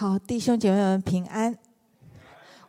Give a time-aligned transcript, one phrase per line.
[0.00, 1.54] 好，弟兄姐妹们平安。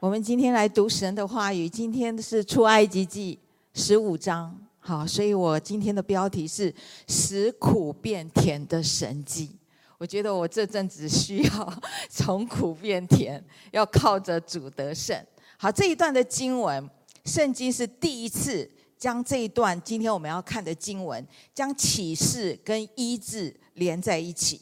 [0.02, 3.40] 我们今天来读神的话语，今天是出埃及记
[3.74, 4.54] 十五章。
[4.82, 6.76] 好，所以我今天的标题是
[7.08, 9.50] “使苦变甜的神迹”。
[9.98, 11.74] 我觉得我这阵子需要
[12.12, 13.42] 从苦变甜，
[13.72, 15.18] 要靠着主得胜。
[15.56, 16.86] 好，这一段的经文，
[17.24, 24.60] 圣经是第一次将这一段今天我们要看的经文，将启示跟医治连在一起。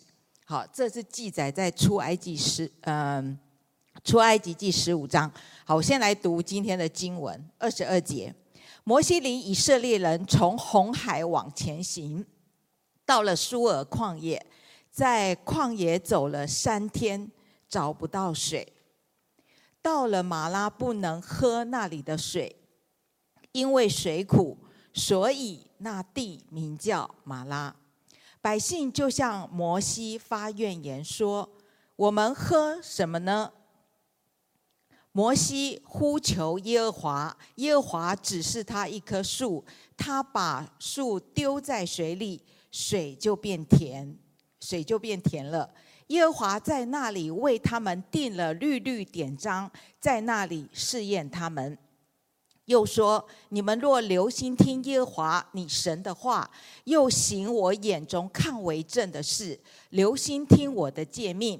[0.49, 3.37] 好，这是记载在出埃及十，嗯，
[4.03, 5.31] 出埃及记十五章。
[5.63, 8.33] 好，我先来读今天的经文，二十二节。
[8.83, 12.25] 摩西领以色列人从红海往前行，
[13.05, 14.43] 到了苏尔旷野，
[14.89, 17.29] 在旷野走了三天，
[17.67, 18.73] 找不到水。
[19.83, 22.55] 到了马拉，不能喝那里的水，
[23.51, 24.57] 因为水苦，
[24.95, 27.75] 所以那地名叫马拉。
[28.41, 31.49] 百姓就向摩西发怨言说
[31.95, 33.51] ：“我们喝什么呢？”
[35.11, 39.65] 摩西呼求耶和华，耶和华指示他一棵树，
[39.97, 44.17] 他把树丢在水里，水就变甜，
[44.61, 45.73] 水就变甜了。
[46.07, 51.77] 耶和华在那里为他们定了律律典章，在那里试验他们。
[52.69, 56.47] 又说：你们若留心听耶和华你神的话，
[56.83, 61.59] 又行我眼中看为正的事，留心听我的诫命，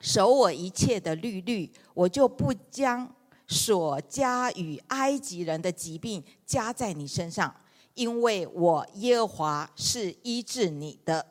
[0.00, 3.14] 守我一切的律例，我就不将
[3.46, 7.54] 所加与埃及人的疾病加在你身上，
[7.94, 11.24] 因为我耶和华是医治你的。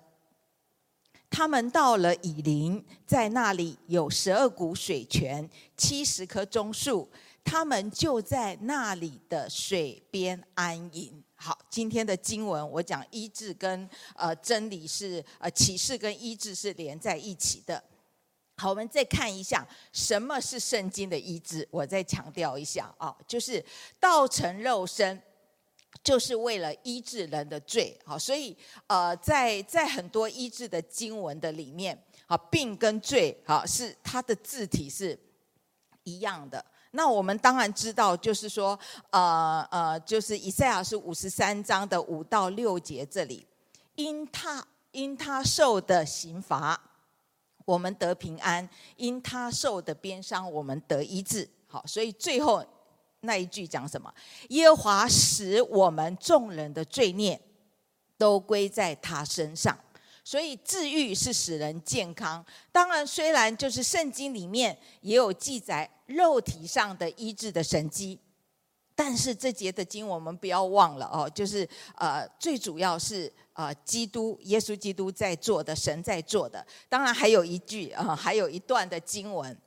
[1.30, 7.10] 他们到了以琳，在那里有十二股水泉，七十棵棕树。
[7.44, 11.24] 他们就在那里的水边安营。
[11.36, 17.84] 好，今天的经文我讲医治跟呃真理是呃启示跟医治是连在一起的。
[18.56, 21.68] 好，我们再看一下什么是圣经的医治。
[21.70, 23.64] 我再强调一下啊，就是
[24.00, 25.22] 道成肉身，
[26.04, 28.00] 就是为了医治人的罪。
[28.06, 28.56] 好，所以
[28.88, 35.20] 呃在在很多医治的经文的里面，好，病跟罪好是它的字体是
[36.04, 36.64] 一样的。
[36.96, 38.78] 那我们当然知道，就是说，
[39.10, 43.46] 呃呃，就是以赛亚是五十三章的五到六节这里，
[43.96, 46.80] 因他因他受的刑罚，
[47.66, 48.64] 我们得平安；
[48.96, 51.50] 因他受的鞭伤，我们得医治。
[51.68, 52.64] 好，所以最后
[53.22, 54.14] 那一句讲什么？
[54.50, 57.42] 耶和华使我们众人的罪孽
[58.20, 59.76] 都归在他身上。
[60.24, 62.46] 所以治愈是使人健康。
[62.72, 65.90] 当然，虽然就是圣经里面也有记载。
[66.08, 68.20] 肉体上的医治的神迹，
[68.94, 76.64] 但是这节的经我们不要忘了哦，就是呃，最主要是呃，基督耶稣基督在做的，神在做的。
[76.90, 79.58] 当然还有一句啊、呃，还有一段的经文，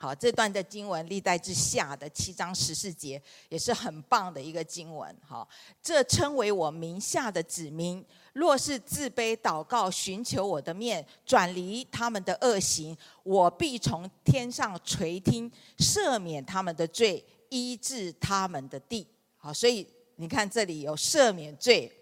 [0.00, 5.14] 好，这段的经文历代志下的七章十四节也是很棒的一个经文。
[5.26, 5.48] 好，
[5.82, 8.04] 这称为我名下的子民。
[8.32, 19.04] 若是自卑祷告，寻求我的面，转离他们的恶行，我必从天上垂听，赦免他们的罪，医治他们的地。
[19.36, 19.84] 好，所以
[20.14, 21.92] 你看这里有赦免罪，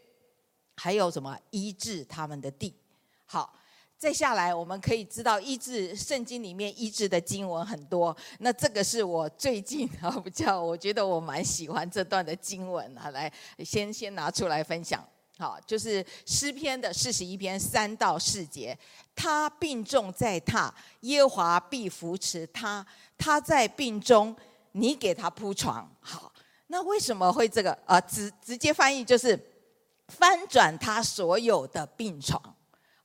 [0.75, 2.75] 还有什么医治他们的地。
[3.25, 3.56] 好，
[3.99, 8.15] 再下来我们可以知道，医治圣经里面医治的经文很多。
[8.41, 13.33] 那这个是我最近啊比较，我觉得我蛮喜欢这段的经文啊，来
[13.65, 15.03] 先先拿出来分享。
[15.39, 18.79] 好，就是诗篇的四十一篇三到四节，
[19.15, 20.71] 他病重在榻，
[21.01, 22.87] 耶和华必扶持他。
[23.19, 24.37] 他在病中，
[24.73, 25.91] 你给他铺床。
[26.01, 26.33] 好，
[26.69, 27.73] 那为什么会这个？
[27.87, 29.39] 啊，直直接翻译就是
[30.09, 32.56] 翻转他所有的病床。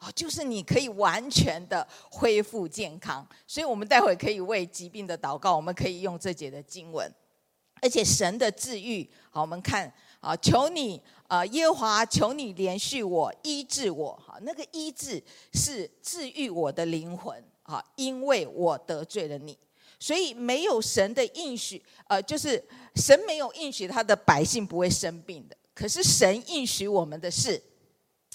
[0.01, 3.25] 哦，就是你可以完全的恢复健康。
[3.47, 7.09] 所以我们待会可以为疾病的祷告，我们可以用这节的经文，
[7.81, 9.09] 而且神的治愈。
[9.29, 9.93] 好，我们看。
[10.19, 14.13] 啊，求你啊，耶华，求你怜恤我，医治我。
[14.23, 15.19] 哈，那个医治
[15.51, 17.43] 是治愈我的灵魂。
[17.63, 19.57] 啊，因为我得罪了你，
[19.97, 22.61] 所以没有神的应许，呃，就是
[22.95, 25.55] 神没有应许他的百姓不会生病的。
[25.73, 27.61] 可是神应许我们的是，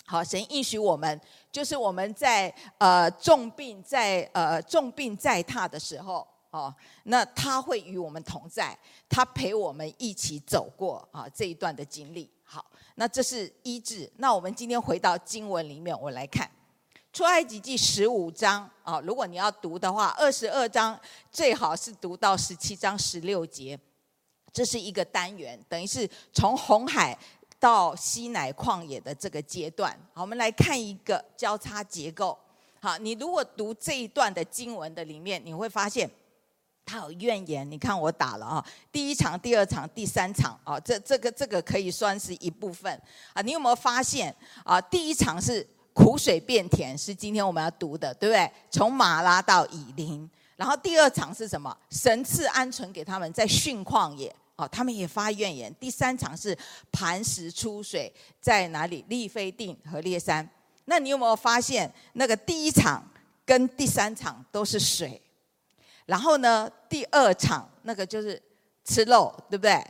[0.06, 1.20] 好，神应许我们，
[1.52, 6.26] 就是我们在呃重病在呃重病在榻的时候。
[6.50, 8.74] 哦，那他会与我们同在，
[9.10, 12.30] 他陪我们一起走过啊这一段的经历。
[12.44, 12.64] 好，
[12.94, 14.10] 那这是医治。
[14.16, 16.50] 那我们今天回到经文里面，我来看
[17.12, 18.98] 出埃及记十五章啊。
[19.00, 20.98] 如果你要读的话，二十二章
[21.30, 23.78] 最好是读到十七章十六节。
[24.50, 27.14] 这是一个单元，等于是从红海
[27.58, 29.96] 到西乃旷野的这个阶段。
[30.12, 32.38] 好，我们来看一个交叉结构。
[32.80, 36.08] 好，你如果读这一段的经文的里面，你会发现
[36.84, 37.68] 他有怨言。
[37.68, 42.92] 你看我打了啊，第一场、第二场、第三场啊，这这个这个可以算是一部分
[43.32, 43.42] 啊。
[43.42, 44.80] 你有没有发现啊？
[44.80, 48.48] 第一场是苦水变甜，是今天我们要读的，对不对？
[48.70, 50.28] 从马拉到以琳。
[50.54, 51.76] 然后第二场是什么？
[51.90, 54.34] 神赐鹌鹑给他们，在训旷野。
[54.56, 55.74] 哦，他们也发怨言。
[55.78, 56.56] 第三场是
[56.90, 59.04] 磐石出水，在哪里？
[59.08, 60.48] 利非定和列山。
[60.86, 63.02] 那你有没有发现，那个第一场
[63.44, 65.20] 跟第三场都是水，
[66.06, 68.40] 然后呢，第二场那个就是
[68.84, 69.84] 吃肉，对不对？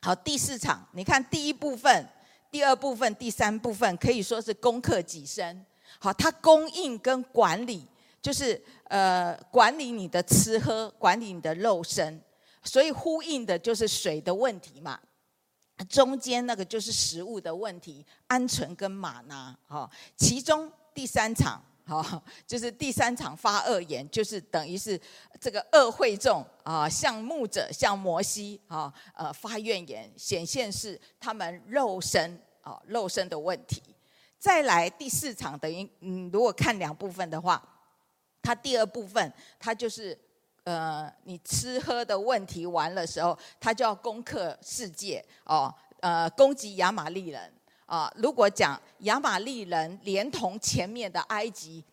[0.00, 2.08] 好，第四场，你看第一部分、
[2.50, 5.64] 第二部分、第三部分，可以说是攻克己身。
[5.98, 7.86] 好，它供应跟管理，
[8.22, 12.22] 就是呃，管理你的吃喝，管理你的肉身。
[12.64, 14.98] 所以呼应的就是水的问题嘛，
[15.88, 24.98] 中间那个就是食物的问题，鹌鹑跟玛拿，哈，其中第三场，哈，就是第三场发恶言，就是等于是
[25.38, 33.82] 这个恶会众啊，向牧者向摩西啊，呃发怨言，显现是他们肉身啊肉身的问题。
[34.38, 37.62] 再来第四场，等于嗯，如果看两部分的话，
[38.40, 40.18] 它第二部分它就是。
[40.64, 47.52] 呃，你吃喝的问题完了时候，他就要攻克世界哦，呃，攻击亚玛力人。
[47.86, 51.84] 啊、如果讲亚玛力人连同前面的埃及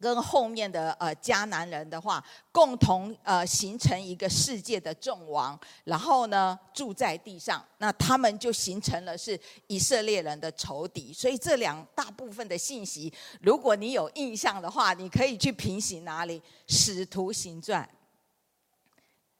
[0.00, 11.12] 跟后面的呃迦南人的话，共同呃形成一个世界的众王，然后呢住在地上，那他们就形成了是以色列人的仇敌。
[11.12, 16.40] 所以这两大部分的信息，如果你有印象的话，你可以去平行哪里？
[16.68, 17.88] 使徒行传。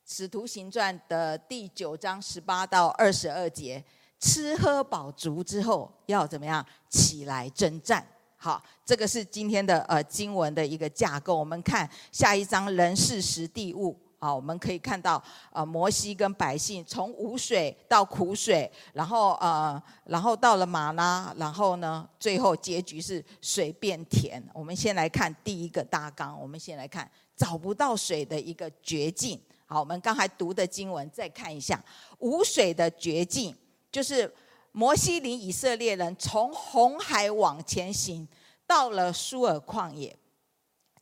[0.05, 3.85] 使徒行传的第九章十八到二十二节，
[4.19, 6.67] 吃喝饱足之后要怎么样？
[6.89, 8.05] 起来征战。
[8.40, 11.37] 好，这个是今天的呃经文的一个架构。
[11.37, 13.99] 我们看下一章人事时地物。
[14.20, 15.20] 好，我们可以看到
[15.52, 24.40] 呃摩西跟百姓从无水到苦水，然后呃然后到了玛拉，然后呢最后结局是水变甜。
[24.52, 29.40] 我们先来看第一个大纲，我们先来看找不到水的一个绝境。
[29.67, 31.85] 好，我们刚才读的经文再看一下，
[32.20, 33.55] 无水的绝境，
[33.90, 34.32] 就是
[34.73, 38.26] 摩西领以色列人从红海往前行，
[38.67, 40.17] 到了舒尔旷野，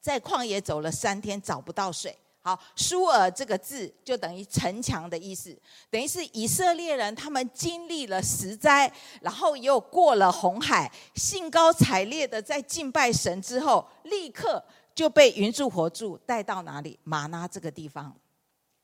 [0.00, 2.16] 在旷野走了三天，找不到水。
[2.40, 5.58] 好，舒尔这个字就等于城墙的意思，
[5.90, 8.90] 等于是以色列人他们经历了十灾，
[9.20, 14.64] 然后又过了红海，兴高采烈的在敬拜神之后，立刻
[14.94, 16.96] 就被云柱火柱带到哪里？
[17.02, 18.16] 玛拉这个地方。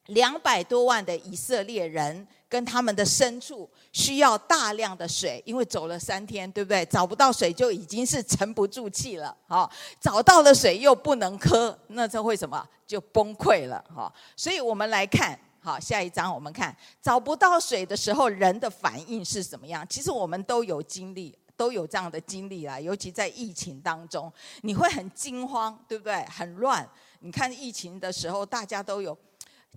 [0.06, 6.84] 两百多万的以色列人跟他们的牲畜需要大量的水，因为走了三天，对不对？
[6.86, 9.34] 找不到水就已经是沉不住气了。
[9.46, 9.70] 好，
[10.00, 12.68] 找到了水又不能喝，那这会什么？
[12.86, 13.82] 就崩溃了。
[13.94, 19.86] 哈，所以我们来看，好，下一章我们看找不到水的时候，人的反应是什么样？
[19.88, 22.78] 其实我们都有经历，都有这样的经历啦。
[22.78, 24.30] 尤其在疫情当中，
[24.62, 26.22] 你会很惊慌，对不对？
[26.24, 26.86] 很乱。
[27.20, 29.16] 你看疫情的时候，大家都有。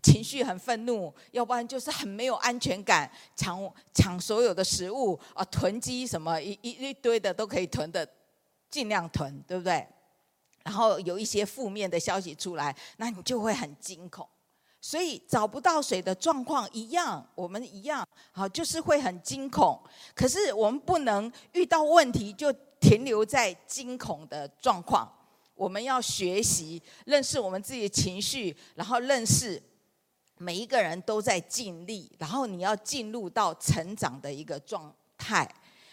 [0.04, 3.60] 情绪很愤怒，要不然就是很没有安全感，抢
[3.94, 8.08] 抢所有的食物啊，囤积什么一一一堆的都可以囤的，
[8.70, 9.88] 尽量囤，对不对？
[10.64, 14.28] 然后有一些负面的消息出来，那你就会很惊恐。
[14.80, 19.82] 所以找不到水的状况一样，我们一样，好，就是会很惊恐。
[20.14, 25.12] 可是我们不能遇到问题就停留在惊恐的状况，
[25.56, 29.60] 我们要学习认识我们自己的情绪，然后认识。
[30.38, 35.50] 每一个人都在尽力，然后你要进入到成长的一个状态。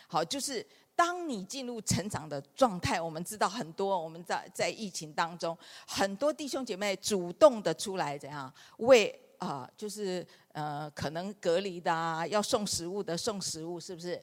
[0.08, 5.56] 好，就是当你进入成长的状态，我们知道很多我们在在疫情当中，
[5.86, 14.22] 很多弟兄姐妹主动的出来怎样为啊、就是呃可能隔离的啊，要送食物的送食物，是不是？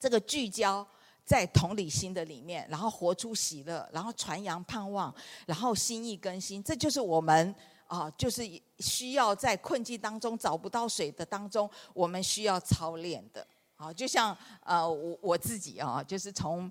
[0.00, 0.86] 这个聚焦
[1.24, 5.14] 在同理心的里面，然后活出喜乐，然后传扬盼望，
[5.46, 7.54] 然后心意更新，这就是我们。
[7.86, 8.42] 啊，就是
[8.78, 13.46] 需要在困境当中找不到水的当中，我们需要操练的。
[13.76, 16.70] 啊，就像呃，我我自己啊，就是从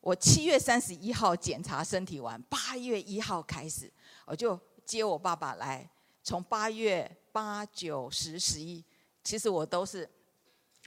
[0.00, 3.92] 我七月三十一号检查身体完，八月一号开始，
[4.24, 5.88] 我就接我爸爸来。
[6.22, 8.82] 从八月八九十十一，
[9.22, 10.08] 其实我都是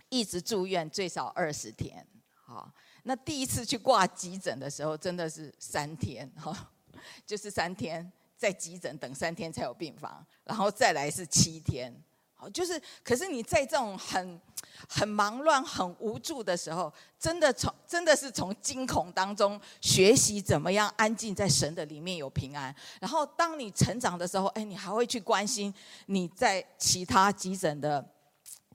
[0.09, 2.07] 一直住院，最少二十天。
[2.33, 2.71] 好，
[3.03, 6.71] 那第一次去挂急诊的时候，真的是三天，哈，
[7.27, 8.11] 就是三天。
[8.37, 11.91] 在急诊等三天才有病房，然后再来是七天，
[12.35, 14.39] 好就是，可是你在这种很
[14.87, 22.73] 很忙乱、很无助的时候，真的从真的是从惊恐当中学习怎么样安静在神的里面有平安。
[23.01, 25.73] 然后当你成长的时候，哎，你还会去关心
[26.05, 28.07] 你在其他急诊的、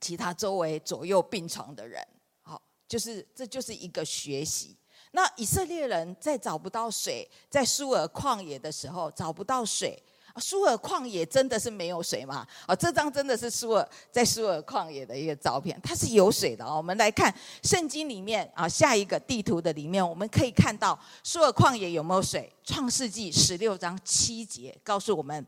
[0.00, 2.04] 其他周围左右病床的人。
[2.42, 4.76] 好，就是这就是一个学习。
[5.12, 10.02] 那以色列人在找不到水，在苏尔旷野的时候找不到水。
[10.38, 12.46] 苏尔旷野真的是没有水吗？
[12.66, 16.78] 啊，这张真的是苏尔在苏尔旷野的一个照片，它是有水的哦。
[16.78, 22.50] 我们来看圣经里面啊，下一个地图的里面，我们可以看到苏尔旷野有没有水？
[22.64, 25.46] 创世纪十六章七节告诉我们，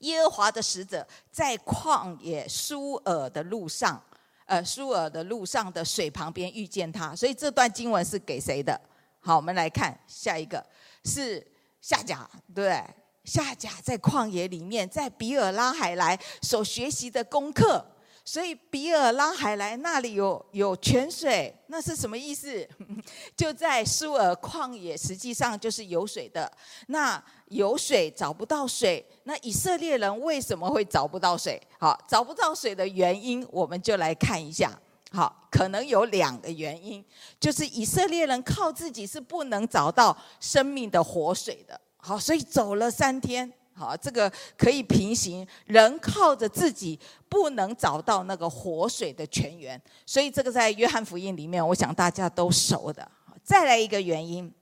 [0.00, 3.98] 耶和华的使者在旷野苏尔的路上，
[4.46, 7.14] 呃，苏尔的路上的水旁边遇见他。
[7.16, 8.78] 所以这段经文是给谁的？
[9.20, 10.64] 好，我们来看下一个
[11.04, 11.44] 是
[11.80, 12.84] 夏甲，对对？
[13.24, 17.82] 夏甲在旷野里面，在比尔拉海莱所学习的功课，
[18.24, 22.66] 所以比尔拉海莱那里有有泉水，那是什么意思？
[23.36, 26.50] 就在苏尔旷野，实际上就是有水的。
[26.86, 31.60] 那有水找不到水，那以色列人为什么会找不到水？
[31.78, 34.72] 好，找不到水的原因，我们就来看一下。
[35.12, 37.04] 好，可能有两个原因，
[37.38, 41.78] 就是以色列人靠自己是不能找到生命的活水的。
[41.98, 45.46] 好，所以走了三天，好，这个可以平行。
[45.66, 53.10] 人靠着自己不能找到那个活水的泉源，所以这个在约翰福音里面，我想大家都熟的。
[53.42, 54.52] 再来一个原因，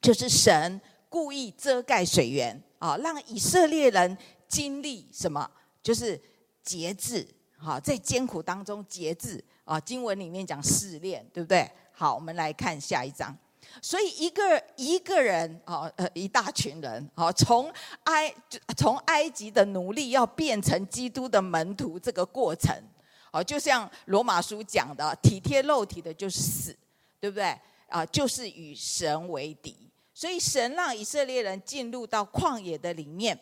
[0.00, 4.16] 就是神故意遮盖水源啊，让以色列人
[4.46, 5.50] 经历什么？
[5.82, 6.20] 就是
[6.62, 7.26] 节制。
[7.56, 9.80] 好，在艰苦当中节制啊。
[9.80, 11.68] 经文里面讲试炼，对不对？
[11.92, 13.36] 好，我们来看下一章。
[13.80, 17.72] 所以一个一个人啊，呃，一大群人啊，从
[18.04, 18.34] 埃
[18.76, 22.76] 从埃及的奴隶要变成基督的门徒，这个过程，
[23.30, 26.76] 啊，就像罗马书讲的，体贴肉体的就是死，
[27.18, 27.58] 对不对？
[27.88, 29.76] 啊，就是与神为敌。
[30.14, 33.38] 所以神让以色列人进入到旷野的里面，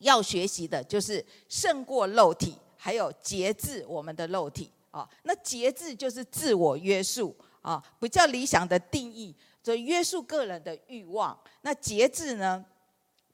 [0.00, 5.08] 要学习的就是胜过肉体，还有节制我们的肉体啊。
[5.22, 7.34] 那节制就是自我约束。
[7.64, 11.34] 啊，比较理想的定义，就约束个人的欲望。
[11.62, 12.62] 那节制呢，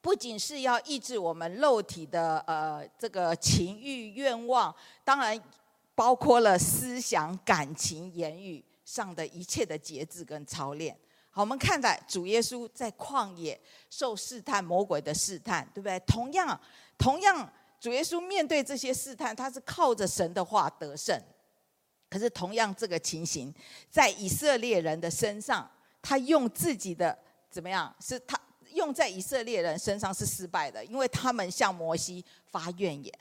[0.01, 4.73] 不仅是要抑制我们肉体的呃这个情欲愿望，
[5.03, 5.39] 当然
[5.97, 10.97] 包括了思想、感情、言语上的一切的节制跟操练。
[11.33, 13.61] 好，我们看在主耶稣在旷野
[13.91, 15.99] 受试探，魔鬼的试探，对不对？
[16.07, 16.61] 同样，
[16.97, 21.21] 同样，主耶稣面对这些试探，他是靠着神的话得胜。
[22.11, 23.55] 可是同样这个情形，
[23.89, 25.71] 在以色列人的身上，
[26.03, 27.17] 他用自己的
[27.49, 27.95] 怎么样？
[28.01, 28.37] 是他
[28.73, 33.15] 用在以色列人身上是失败的，因为他们向摩西发怨言。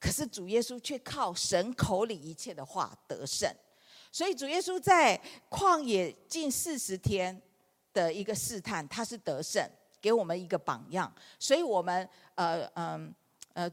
[0.00, 3.48] 可是主耶稣却靠神口里一切的话得胜。
[4.10, 5.18] 所以主耶稣在
[5.48, 7.40] 旷野近四十天
[7.94, 9.64] 的一个试探，他是得胜，
[10.00, 11.10] 给我们一个榜样。
[11.38, 13.14] 所以我们呃嗯
[13.52, 13.70] 呃。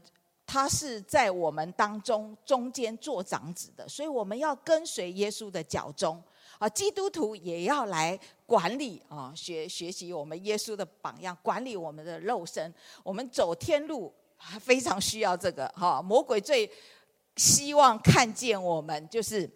[0.52, 6.20] 他是在我们当中中间做长子的，所以我们要跟随耶稣的脚踪
[6.58, 6.68] 啊。
[6.68, 12.74] 基督徒也要来管理啊，学学习我们耶稣的榜样，管理我们的肉身。
[13.04, 14.12] 我们走天路
[14.58, 16.02] 非常需要这个哈。
[16.02, 16.68] 魔鬼最
[17.36, 19.48] 希望看见我们，就是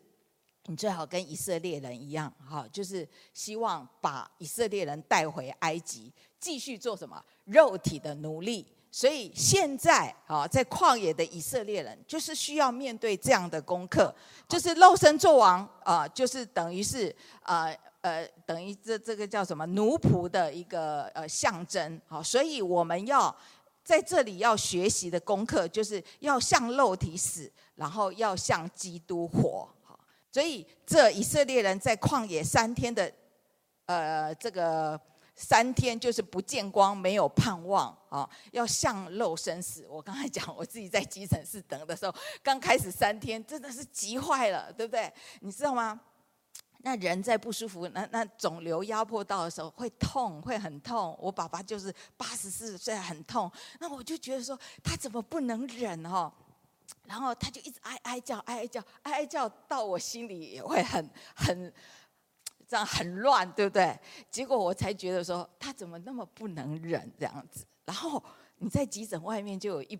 [0.66, 8.64] 你最好跟以色列人一样哈，就是希望把以色列人带回埃及，继续做什么肉体的奴隶。
[8.96, 14.14] 所以现在啊，在旷野的以色列人，就是需要面对这样的功课，
[14.48, 22.00] 就是肉身作王啊，就是等于是呃呃，等于这这个叫什么奴仆的一个呃象征。
[22.06, 23.36] 好，所以我们要
[23.82, 29.68] 在这里要学习的功课，就是要向肉体死，然后要向基督活。
[29.82, 29.98] 好，
[30.30, 33.12] 所以这以色列人在旷野三天的
[33.86, 35.00] 呃这个。
[35.36, 38.28] 三天就是不见光，没有盼望啊！
[38.52, 39.84] 要向肉身死。
[39.88, 45.12] 我刚才讲，我自己在急诊室等的时候，刚开始三天真的是急坏了，对不对？
[45.40, 46.00] 你知道吗？
[46.78, 51.18] 那人在不舒服，那那肿瘤压迫到的时候会痛，会很痛。
[51.20, 53.50] 我爸爸就是八十四岁很痛，
[53.80, 56.32] 那我就觉得说他怎么不能忍哦？
[57.06, 61.74] 然后他就一直哀哀叫，哀哀叫，哀哀叫到我心里也会很很。
[62.82, 63.94] 很乱，对不对？
[64.30, 67.66] 结果我才觉得说，他怎么那么不能忍这样子？
[67.84, 68.24] 然后
[68.56, 69.98] 你在急诊外面就有一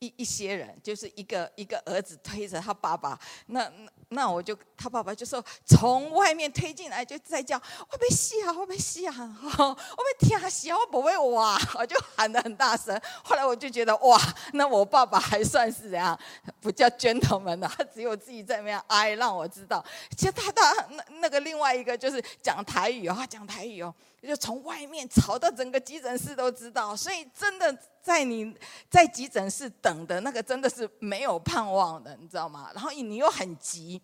[0.00, 3.72] 一一些人，就是一个一个儿子推着他爸爸，那
[4.14, 12.98] 那我就他爸爸就说从外面推进来就在叫我被吓我被吓哈我被天吓我不会哇我就喊得很大声。
[13.22, 14.18] 后来我就觉得哇，
[14.52, 16.18] 那我爸爸还算是怎样
[16.60, 19.84] 不叫 gentleman 的，他只有自己在那边哀让我知道。
[20.16, 26.94] 其实他他那那个另外一个就是讲台语哦，讲台语哦，就从外面吵到整个急诊室都知道。
[26.96, 28.54] 所以真的在你
[28.88, 32.70] 在急诊室等的那个真的是没有盼望的，你知道吗？
[32.74, 34.00] 然后你又很急。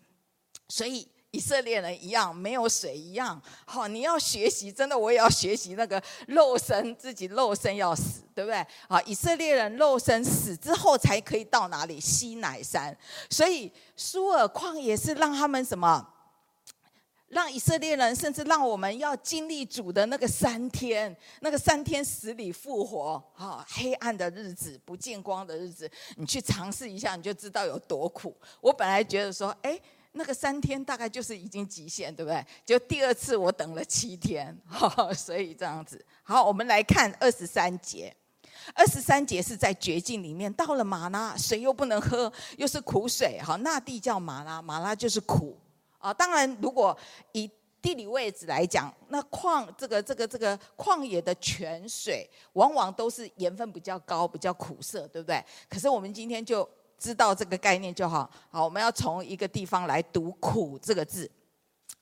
[0.71, 8.65] 所以以色列人一样没有水一样，好，你要学习，真的我也要学习那个肉身，自己肉身要死，对不对？
[8.87, 11.99] 好，以色列人肉身死之后才可以到哪里？
[11.99, 12.97] 西乃山。
[13.29, 16.07] 所以苏尔旷野是让他们什么？
[17.27, 28.33] 让以色列人，甚至让我们要经历主的那个三天，那个三天死里复活，哈，黑暗的日子，不见光的日子，你去尝试一下，你就知道有多苦。
[28.61, 29.77] 我本来觉得说，哎。
[30.13, 32.45] 那个三天大概就是已经极限，对不对？
[32.65, 34.55] 就第二次我等了七天，
[35.15, 36.03] 所以这样子。
[36.21, 38.13] 好，我们来看二十三节。
[38.75, 43.39] 二十三节是在绝境里面，到了马拉，水又不能喝，又是苦水。
[43.39, 45.57] 好，那地叫马拉，马拉就是苦
[45.97, 46.13] 啊。
[46.13, 46.95] 当然，如果
[47.31, 47.49] 以
[47.81, 55.43] 地理位置来讲，那旷这个这个这个旷野的泉水，往往都是盐分比较高，比较苦涩，对不对？
[55.67, 56.69] 可是我们今天就。
[57.01, 58.29] 知道这个概念就好。
[58.51, 61.29] 好，我们要从一个地方来读“苦”这个字。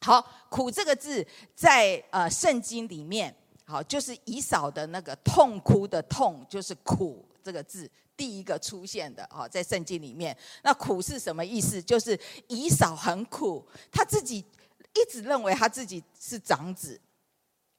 [0.01, 1.25] 好，“苦”这个字
[1.55, 9.25] 在呃圣经里面，好，就是以扫的那个痛哭的痛，就是“苦”这个字第一个出现的。
[9.31, 11.81] 好，在圣经里面，那“苦”是什么意思？
[11.81, 14.43] 就是以扫很苦，他自己
[14.93, 16.99] 一直认为他自己是长子，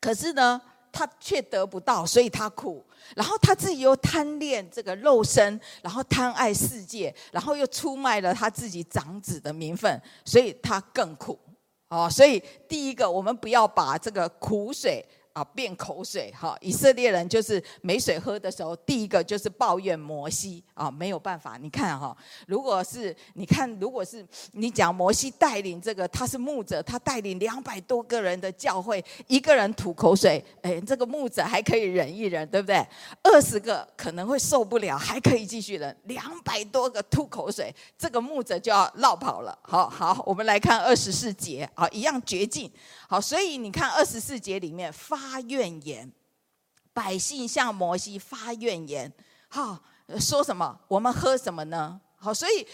[0.00, 0.59] 可是呢，
[0.93, 2.85] 他却得不到，所以他苦。
[3.17, 11.39] 然后他自己又贪恋这个肉身，然后贪爱世界，然后又出卖了他自己长子的名分，所以他更苦。
[11.89, 15.05] 哦，所以第一个，我们不要把这个苦水。
[15.33, 16.57] 啊，变口水哈！
[16.61, 21.57] 以色列人就是没水喝的时候，第一个就是抱怨摩西啊，没有办法。
[21.57, 32.85] 你看哈，如果是你看，如果是你讲摩西带领这个，他是牧者，他带领两百多个人的教会，一个人吐口水，哎，这个牧者还可以忍一忍，对不对？
[33.23, 35.97] 二十个可能会受不了，还可以继续忍。
[36.04, 39.57] 两百多个吐口水，这个牧者就要落跑了。
[39.63, 42.71] 好好，我们来看二十四节啊，一样绝境。
[43.09, 46.11] 好，所以你看二十四节里面发发怨言，
[46.95, 49.13] 百姓向摩西发怨言，
[49.49, 49.78] 哈，
[50.19, 50.78] 说什么？
[50.89, 52.00] 我们喝什么呢？
[52.17, 52.67] 好，所以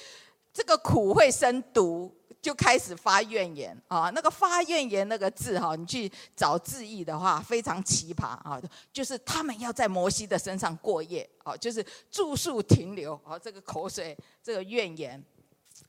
[0.52, 4.11] 这个苦会生毒，就开始发怨言啊。
[4.11, 8.61] 那个发怨言那个字哈，你去找字义的话，非常奇葩啊，
[8.92, 15.22] 就是他们要在摩西的身上过夜，啊，就是住宿停留啊，这个口水，这个怨言，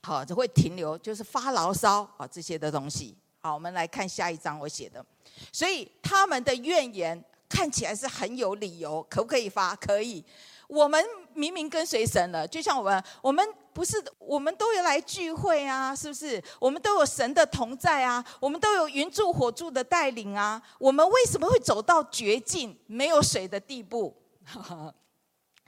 [0.02, 3.16] 好，就会停留，就是发牢骚啊，这些的东西。
[3.40, 5.06] 好，我们来看下一章我写的，
[5.52, 9.76] 所以他们的怨言看起来是很有理由，可不可以发？
[9.76, 10.24] 可以。
[10.68, 11.02] 我们
[11.34, 16.44] 明明跟随神了，就像我们，我们不是，我们都有来聚会啊，是不是？
[16.60, 24.14] 我们都有神的同在啊，我们都有云柱火柱的带领啊，我们为什么会走到绝境没有水的地步？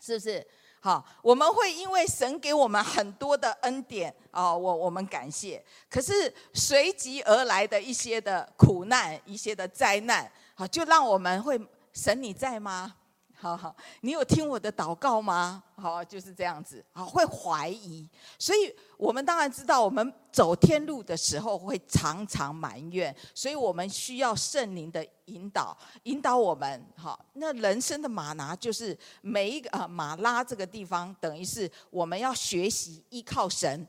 [0.01, 0.45] 是不是？
[0.82, 5.63] 好，我们会因为神给我们很多的恩典啊，我我们感谢。
[5.89, 11.60] 可是随即而来的一些的苦难，一些的灾难，好，就让我们会
[11.92, 12.96] 神你在吗？
[13.41, 15.63] 好好，你有听我的祷告吗？
[15.78, 16.84] 好，就是这样子。
[16.91, 18.06] 好，会怀疑，
[18.38, 26.86] 所以我们当然知道，我们走天路的时候会常常埋怨，所以我们需要圣灵的引导，引导我们。
[26.97, 33.88] 好，那人生的吗哪就是每一个啊马拉这个地方，等于是我们要学习依靠神，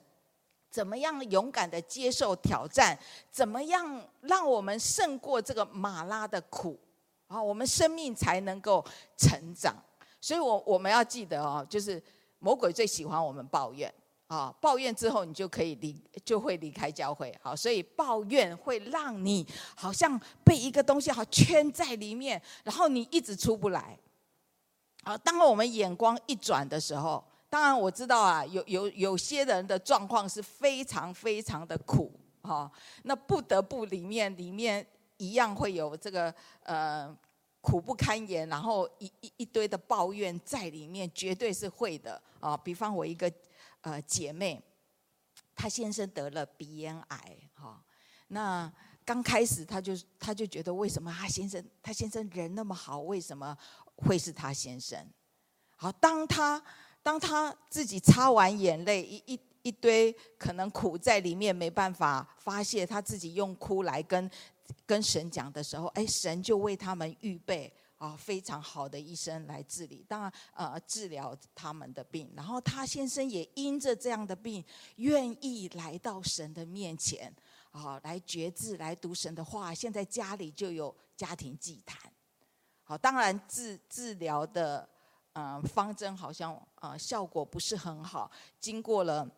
[0.70, 2.96] 怎么样勇敢的接受挑战，
[3.32, 6.78] 怎么样让我们胜过这个马拉的苦。
[7.30, 8.84] 啊，我们生命才能够
[9.16, 9.72] 成长，
[10.20, 12.02] 所以，我我们要记得哦，就是
[12.40, 13.92] 魔鬼最喜欢我们抱怨
[14.26, 17.32] 啊，抱怨之后你就可以离，就会离开教会。
[17.40, 23.96] 好，所以抱怨会让你好像被一个东西好圈在里面，然后你一直出不来。
[25.04, 32.12] 好，当我们眼光一转的时候，当然我知道啊，有有有些人的状况是非常非常的苦
[32.42, 32.68] 啊，
[33.04, 34.84] 那不得不里面里面。
[35.20, 37.14] 一样会有这个呃
[37.60, 42.56] 苦不堪言，然后一一一堆的抱怨在里面，绝对是会的啊。
[42.56, 43.30] 比方我一个
[43.82, 44.62] 呃姐妹，
[45.54, 47.84] 她先生得了鼻咽癌哈，
[48.28, 48.72] 那
[49.04, 53.54] 刚开始她就她就觉得为什么她先生她先生人那么好，为什么
[53.96, 54.98] 会是她先生？
[55.76, 56.62] 好，当她
[57.02, 64.30] 当她自己擦完眼泪，一一一堆可能苦在里面没办法发泄，他自己用哭来跟
[64.86, 72.32] 跟神讲的时候，哎，神就为他们预备啊非常好的医生来治理，当然呃治疗他们的病。
[72.36, 74.64] 然后他先生也因着这样的病，
[74.96, 77.34] 愿意来到神的面前
[77.70, 79.74] 啊，来决志，来读神的话。
[79.74, 82.10] 现在家里就有家庭祭坛。
[82.84, 84.88] 好，当然治治疗的
[85.34, 89.28] 嗯、呃、方针好像呃效果不是很好，经过了。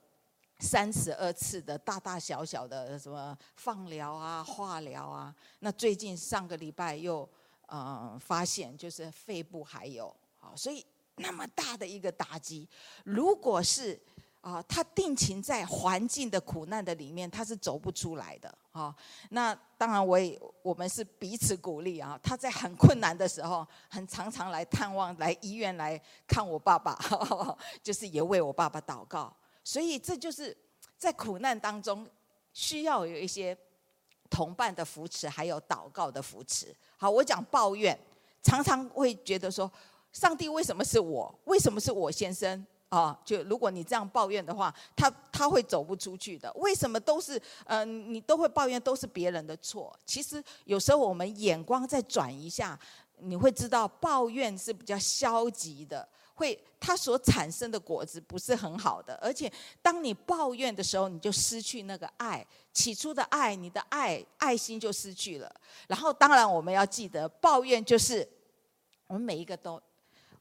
[0.63, 7.29] 三十二次的大大小小的什么放疗啊、化疗啊，那最近上个礼拜又
[7.67, 12.69] 呃发现就是肺部还有啊，所以那么大的一个打击，
[13.05, 14.01] 如果是
[14.41, 18.95] 啊他定情在环境的苦难的里面，他是走不出来的啊。
[19.31, 26.97] 那当然我也我们是彼此鼓励啊，他在很困难的时候，很常常来探望，来医院来看我爸爸，
[27.83, 29.35] 就是也为我爸爸祷告。
[29.65, 30.57] 所以这就是
[30.97, 32.09] 在苦难当中
[32.53, 33.57] 需要有一些
[34.31, 36.75] 同伴的扶持，还有祷告的扶持。
[36.97, 37.99] 好，我讲抱怨，
[38.43, 39.71] 常常会觉得说，
[40.13, 41.33] 上帝为什么是我？
[41.45, 42.67] 为什么是我先生？
[42.89, 46.53] 啊，就如果你这样抱怨的话，他他会走不出去的。
[46.57, 49.99] 为什么都是呃，你都会抱怨都是别人的错？
[50.05, 52.79] 其实有时候我们眼光再转一下，
[53.19, 56.07] 你会知道抱怨是比较消极的。
[56.35, 65.55] 会，它所产生的果子不是很好的，而且当你抱怨的时候，你就失去那个爱，起初的爱，你的爱爱心就失去了。
[65.89, 68.27] 然后，当然我们要记得，抱怨就是
[69.07, 69.81] 我们每一个都，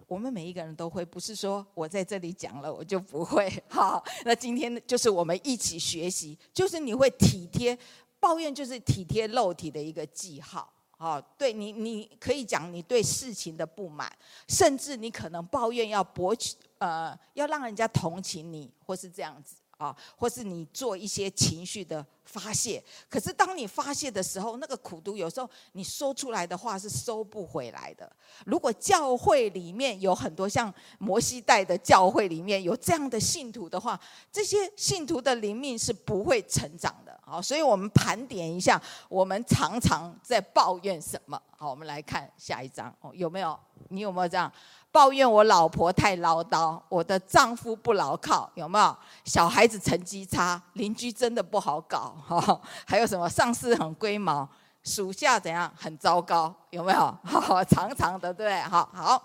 [0.07, 3.51] 我们每一个人都会，不是说我在这里讲了我就不会。
[3.69, 7.77] 好，那今天就是我们一起学习，就是你会体贴，
[8.19, 10.71] 抱怨就是体贴肉体的一个记号。
[11.01, 14.07] 哦，对你，你可以讲你对事情的不满，
[14.47, 22.83] 甚至你可能抱怨要博取，呃，要让人家同情你，或是这样子啊、或是你做一些情绪的发泄。
[23.09, 28.07] 可是当你发泄的时候，那个苦毒有时候你说出来的话是收不回来的。
[28.45, 33.99] 如果教会里面有很多像摩西带的教会里面有这样的信徒的话，
[34.31, 37.10] 这些信徒的灵命是不会成长的。
[37.31, 41.41] 好，所以我们盘点一下，我们常常在抱怨什么？
[41.57, 42.93] 好，我们来看下一章。
[42.99, 43.57] 哦，有没有？
[43.87, 44.51] 你有没有这样
[44.91, 45.31] 抱怨？
[45.31, 48.97] 我老婆太唠叨，我的丈夫不牢靠，有没有？
[49.23, 52.13] 小孩子成绩差，邻居真的不好搞。
[52.27, 53.29] 哈， 还有什么？
[53.29, 54.45] 上司很龟毛，
[54.83, 55.71] 属下怎样？
[55.77, 57.17] 很糟糕，有没有？
[57.23, 59.23] 哈， 常常的，对，好好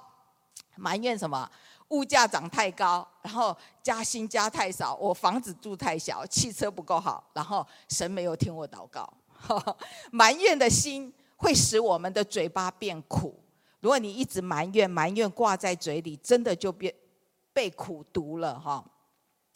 [0.76, 1.50] 埋怨什么？
[1.88, 9.12] 物价涨太高，然后加薪加太少，我房子住太小，汽车不够好，然后神没有听我祷告。
[10.12, 13.42] 埋怨的心会使我们的嘴巴变苦。
[13.80, 16.94] 如果你一直埋怨，埋怨挂在嘴里，真的就变
[17.52, 18.84] 被苦毒了哈。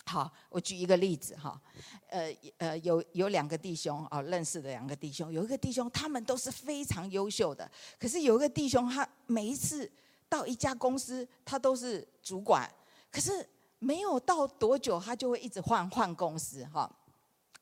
[0.04, 1.60] 好，我举一个例子哈，
[2.08, 9.88] 呃呃，有有两个弟兄啊，认识的两个弟兄，有一个弟兄他们都是非常优秀的，可是有一个弟兄他每一次。
[10.28, 12.72] 到一家公司，他都是主管，
[13.10, 13.44] 可是
[13.80, 16.88] 没有到多久，他就会一直换换公司哈，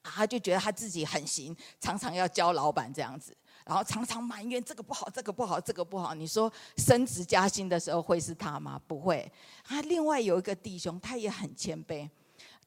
[0.03, 6.15] 他就觉得他自己很行，常常要教老板这样子，然后常常埋怨这个不好，这个不好，这个不好。
[6.15, 8.81] 你说升职加薪的时候会是他吗？
[8.87, 9.31] 不会。
[9.63, 12.09] 他另外有一个弟兄，他也很谦卑，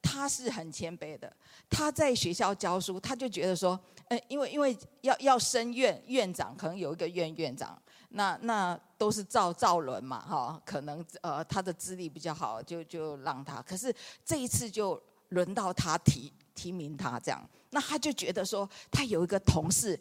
[0.02, 1.32] 他是很谦卑的。
[1.70, 7.80] 他在学校教书，他就觉得说，呃，因为因为要要升院院长，可能有一个院院长。
[8.14, 13.62] 那那都是赵赵伦嘛，哈，可能呃他的资历比较好，就就让他。
[13.62, 13.94] 可是
[14.26, 19.98] 这一次就轮到他提提名他这样，那他就觉得说他有一个同事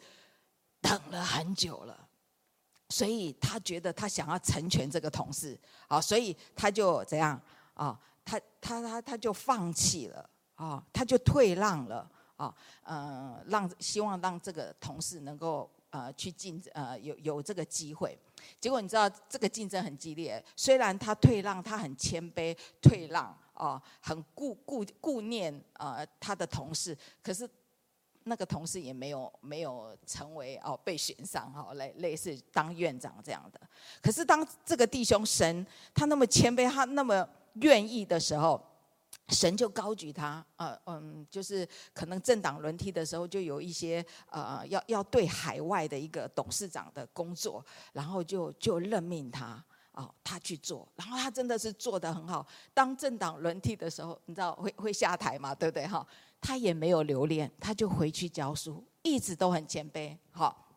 [0.81, 2.07] 等了很久了，
[2.89, 7.41] 所以他觉得他想要成全这个同事，啊，所以他就怎样
[7.73, 7.97] 啊？
[8.25, 15.71] 他他他他就放弃了啊，他就退让了啊，嗯，让希望让这个同事能够。
[15.91, 18.17] 呃，去竞呃有有这个机会，
[18.59, 20.43] 结果你知道这个竞争很激烈。
[20.55, 27.47] 虽然他退让，他很谦卑，退让啊、很顾顾顾念啊、呃、他的同事，可是
[28.23, 33.59] 那个同事也没有没有成为哦、被选上哈，类类似当院长这样的。
[34.01, 38.70] 可是当这个弟兄神他那么谦卑，他那么愿意的时候。
[39.31, 52.45] 神就高举他，呃，嗯，就是可能政党轮替的时候，就有一些呃，要要对海外的一个董事长的工作，然后就就任命他，啊、哦，他去做，然后他真的是做得很好。
[52.73, 56.05] 当政党轮替的时候，你知道会会下台嘛，对不对哈？
[56.39, 60.67] 他也没有留恋，他就回去教书，一直都很谦卑，好。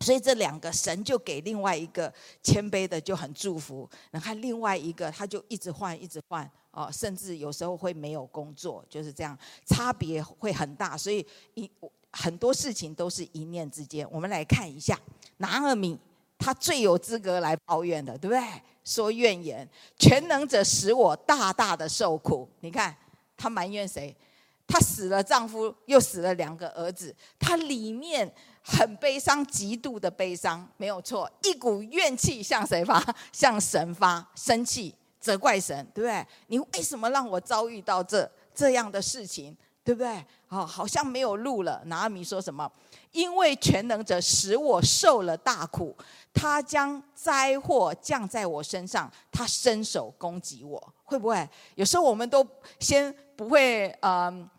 [0.00, 10.96] 所以这两个神就给另外一个谦卑的就很祝福，然后另外一个他就一直换一直换哦，甚至有时候会没有工作，就是这样，差别会很大。
[10.96, 11.70] 所以一
[12.10, 14.06] 很多事情都是一念之间。
[14.10, 14.98] 我们来看一下，
[15.36, 15.98] 拿俄米
[16.36, 18.42] 他最有资格来抱怨的，对不对？
[18.84, 22.48] 说怨言，全能者使我大大的受苦。
[22.60, 22.96] 你看
[23.36, 24.16] 他埋怨谁？
[24.64, 28.32] 她死了丈夫，又死了两个儿子，她里面
[28.62, 33.04] 很悲伤，极度的悲伤，没有错，一股怨气向谁发？
[33.32, 36.26] 向神发，生气，责怪神，对不对？
[36.48, 40.22] 你为什么让我遭遇到这这样的事情，对不对？
[40.48, 41.80] 哦，好像没有路了。
[41.86, 42.70] 拿阿米说什么？
[43.12, 45.96] 因为全能者使我受了大苦，
[46.34, 51.48] 他将灾祸降在我身上，他伸手攻击我，会不会？
[51.76, 52.46] 有时候我们都
[52.78, 54.50] 先不会，嗯。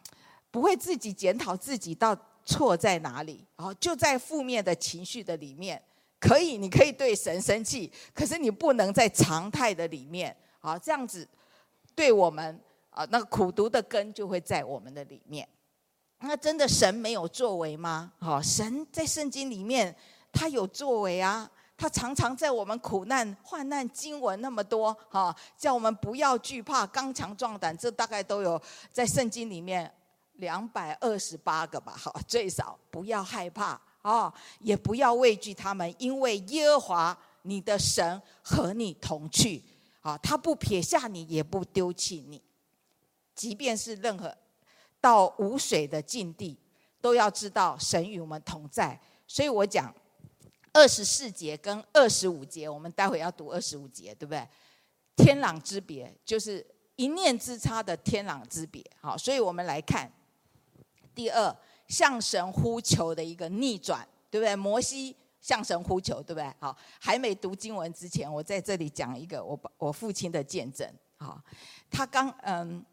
[0.52, 5.82] 不会自己检讨自己到错在哪里，哦，就在负面的情绪的里面，
[6.20, 11.28] 可以，你可以对神生气，可是你不能在常态的里面，啊，这样子
[11.94, 15.48] 对我们啊，那个苦毒的根就会在我们的里面。
[16.20, 18.12] 那真的神没有作为吗？
[18.20, 19.96] 好，神在圣经里面
[20.32, 21.48] 他有作为啊，
[21.78, 28.60] 他常常在我们苦难患难经文那么多，哈，叫我们不要惧怕，刚强壮胆，这大概都有
[28.92, 29.94] 在圣经里面。
[30.38, 39.64] 两百二十八个吧，好，最少不要害怕啊，也不要畏惧他们，因为耶和华你的神和你同去
[40.04, 42.40] 啊，他不撇下你，也不丢弃你，
[43.34, 44.38] 即便是任何
[45.02, 46.56] 到无水的境地，
[47.02, 49.00] 都要知道神与我们同在。
[49.26, 49.92] 所以我讲
[50.72, 54.48] 二十四节跟二十五节，我们待会要读二十五节，对不对？
[55.16, 58.84] 天壤之别，就是一念之差的天壤之别。
[59.02, 60.12] 好，所以我们来看。
[61.16, 61.56] 第二，
[61.88, 64.56] 向神呼求的一个逆转，对不对？
[64.56, 66.52] 摩西向神呼求，对不对？
[66.58, 70.90] 好，还没读经文之前，我在这里讲一个我我父亲的见证。
[71.18, 71.40] 好，
[71.92, 72.84] 他刚嗯，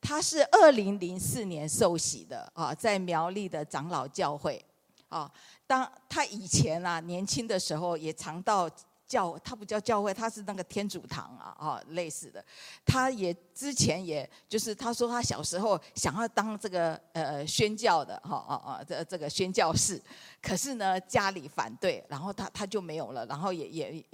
[0.00, 4.62] 他是二零零四年受洗的啊，在苗栗的长老教会
[5.08, 5.32] 啊。
[5.66, 8.68] 当他以前啊年轻的时候，也常到。
[9.06, 12.44] 教他不叫教会，他是那个天主堂啊，啊，类似的。
[12.84, 20.00] 他也之前也就是他说他小时候想要当这个呃宣教的，哈啊啊这这个宣教士，
[20.40, 24.04] 可是呢家里反对，然后他他就没有了，然后也也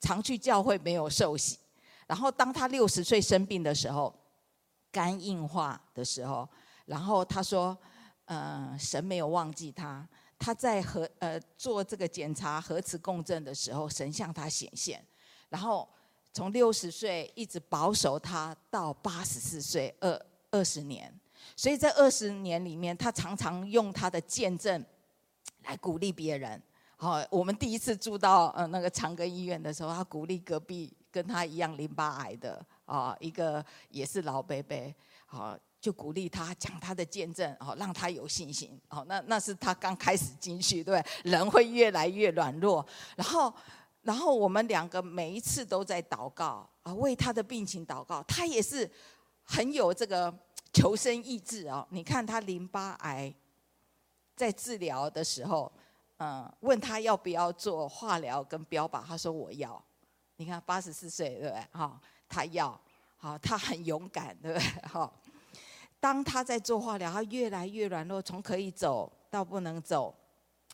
[0.00, 1.58] 常去教会没有受洗。
[2.06, 4.14] 然后当他六十岁生病的时候，
[4.90, 6.46] 肝硬化的时候，
[6.84, 7.76] 然后他说，
[8.26, 10.06] 嗯、呃，神没有忘记他。
[10.44, 15.00] 他在核呃做这个检查核磁共振的时候，神向他显现，
[15.48, 15.88] 然后
[16.32, 21.14] 从六十岁一直保守他到八十四岁二二十年，
[21.54, 24.84] 所以在二十年里面，他常常用他的见证
[25.62, 26.60] 来鼓励别人。
[26.96, 34.76] 好，我们第一次住到呃那个长庚医院的时候，他鼓励隔壁跟他一样淋巴癌的啊一个也是老伯伯，
[35.26, 35.56] 好。
[35.82, 43.52] 就鼓励他讲他的见证，哦，让他有信心，哦，那那是他刚开始进去，对，人会越来越软弱，然后，
[44.02, 48.88] 然后我们两个每一次都在祷告啊，为他的病情祷告，他也是
[49.42, 50.32] 很有这个
[50.72, 51.84] 求生意志啊。
[51.90, 53.34] 你看他淋巴癌
[54.36, 55.70] 在治疗的时候，
[56.18, 59.82] 嗯，问他要不要做化疗跟标靶，他说我要。
[60.36, 61.66] 你看八十四岁，对不对？
[61.72, 62.80] 哈，他要，
[63.16, 64.88] 好，他很勇敢，对不对？
[64.88, 65.12] 好。
[66.02, 70.12] 当他在做化疗，他越来越软弱，从可以走到不能走，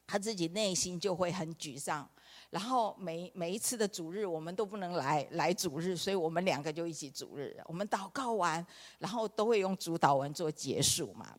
[0.07, 2.09] 他自己内心就会很沮丧。
[2.49, 7.55] 然后每每一次的主日，我们都不能来来主日，所以我们两个就一起主日。
[7.67, 8.67] 我们祷告完，
[8.99, 11.37] 然后都会用主祷文做结束嘛。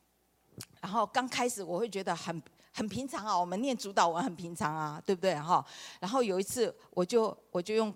[0.79, 2.39] 然后刚开始我会觉得很
[2.71, 5.65] 很平常啊，我们念主祷文很平常啊，对不对哈？
[5.99, 7.91] 然后有一次我就我就用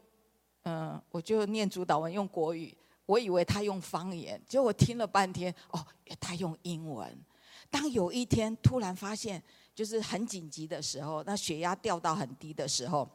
[0.64, 2.76] 嗯，我就念主祷文用国语。
[3.06, 5.86] 我以为他用方言，结果我听了半天，哦，
[6.20, 7.26] 他用英文。
[7.70, 9.42] 当有一天突然发现，
[9.74, 13.10] 就是很紧急的时候，那血压掉到很低的时候，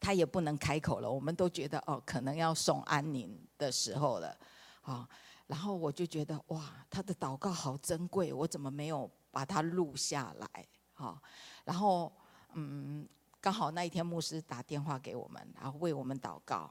[0.00, 1.10] 他也不能开口了。
[1.10, 4.36] 我们都觉得，哦，可能要送安宁的时候了，
[4.82, 5.08] 啊，
[5.46, 10.66] 然后我就觉得，哇，他的祷告好珍贵，我怎么没有把它录下来？
[10.94, 11.20] 哈，
[11.64, 12.10] 然后，
[12.54, 13.06] 嗯，
[13.40, 16.68] 刚好那一天牧师打电话给我们，然后为我们祷告，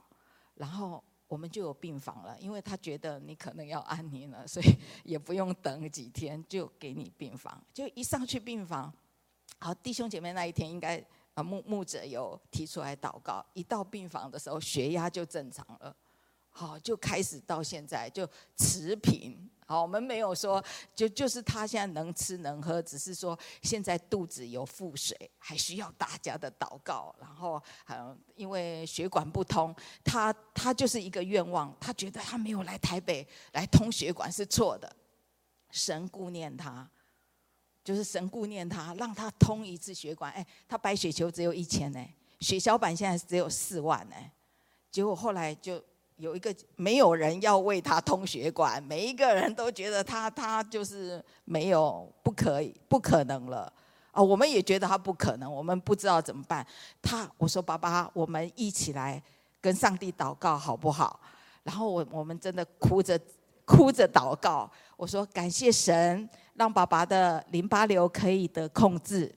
[0.56, 1.02] 然后。
[1.28, 7.62] 我们就有病房了，因为他觉得你可能要安宁了，所以也不用等几天，就给你病房。
[7.74, 8.94] 就一上去病房，
[9.60, 15.96] 好，弟兄姐妹那一天应该啊牧牧者有提出来祷告，一到病房的时候血压就正常了，
[16.50, 20.63] 好，就开始到现在就持平，好，我们没有说
[20.95, 27.13] 就就是他现在能吃能喝，只是说现在肚子有腹水，还需要大家的祷告。
[27.19, 29.75] 然后，嗯，因为血管不通，
[30.06, 34.89] 他他就是一个愿望，他觉得他没有来台北来通血管是错的。
[35.69, 36.89] 神顾念他，
[37.84, 40.32] 就是神顾念他，让他通一次血管。
[40.32, 41.99] 哎，他白血球只有一千呢，
[42.39, 44.15] 血小板现在只有四万呢，
[44.89, 45.84] 结果后来就。
[46.17, 53.71] 有一个没有人要为他通血管，每一个人都觉得他他就是没有不可以不可能了
[54.12, 54.21] 啊！
[54.21, 56.65] 我们也觉得他不可能，我们不知道怎么办。
[57.01, 59.21] 他我说爸爸，我们一起来
[59.62, 61.19] 跟上帝祷告好不好？
[61.63, 63.19] 然后我我们真的哭着
[63.63, 69.34] 哭着祷告，我说感谢神，让爸爸的淋巴瘤可以得控制。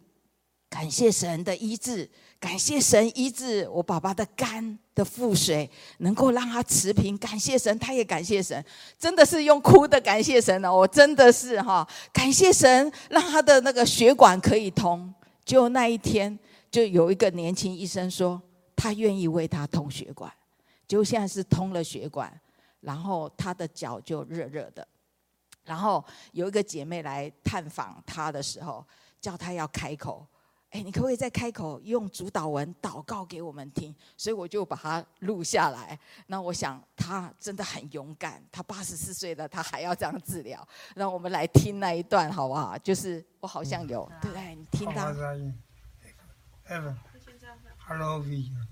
[0.70, 2.08] 感谢神的医治，
[2.40, 7.16] 感谢神医治我爸爸的肝的腹水，能够让他持平。
[7.18, 8.64] 感谢神，他也感谢神，
[8.98, 10.74] 真的是用哭的感谢神呢。
[10.74, 15.12] 我真的是哈，感谢神让他的那个血管可以通。
[15.44, 16.36] 就那一天，
[16.70, 18.40] 就有一个年轻医生说，
[18.74, 20.32] 他愿意为他通血管。
[20.88, 22.32] 就现在是通了血管，
[22.80, 24.86] 然后他的脚就热热的。
[25.62, 28.82] 然后有一个姐妹来探访他的时候，
[29.20, 30.26] 叫他要开口。
[30.70, 33.92] 哎，你可不可以再开口用主导文祷告给我们听？
[34.16, 35.98] 所以我就把它录下来。
[36.26, 40.66] 那我想他真的很勇敢，他八十四岁了，他还要这样治疗。
[40.94, 42.78] 让我们来听那一段好不好？
[42.78, 44.54] 就是我好像有，嗯、对不对？
[44.54, 45.12] 你听到
[47.88, 48.66] ？Hello, Vivian.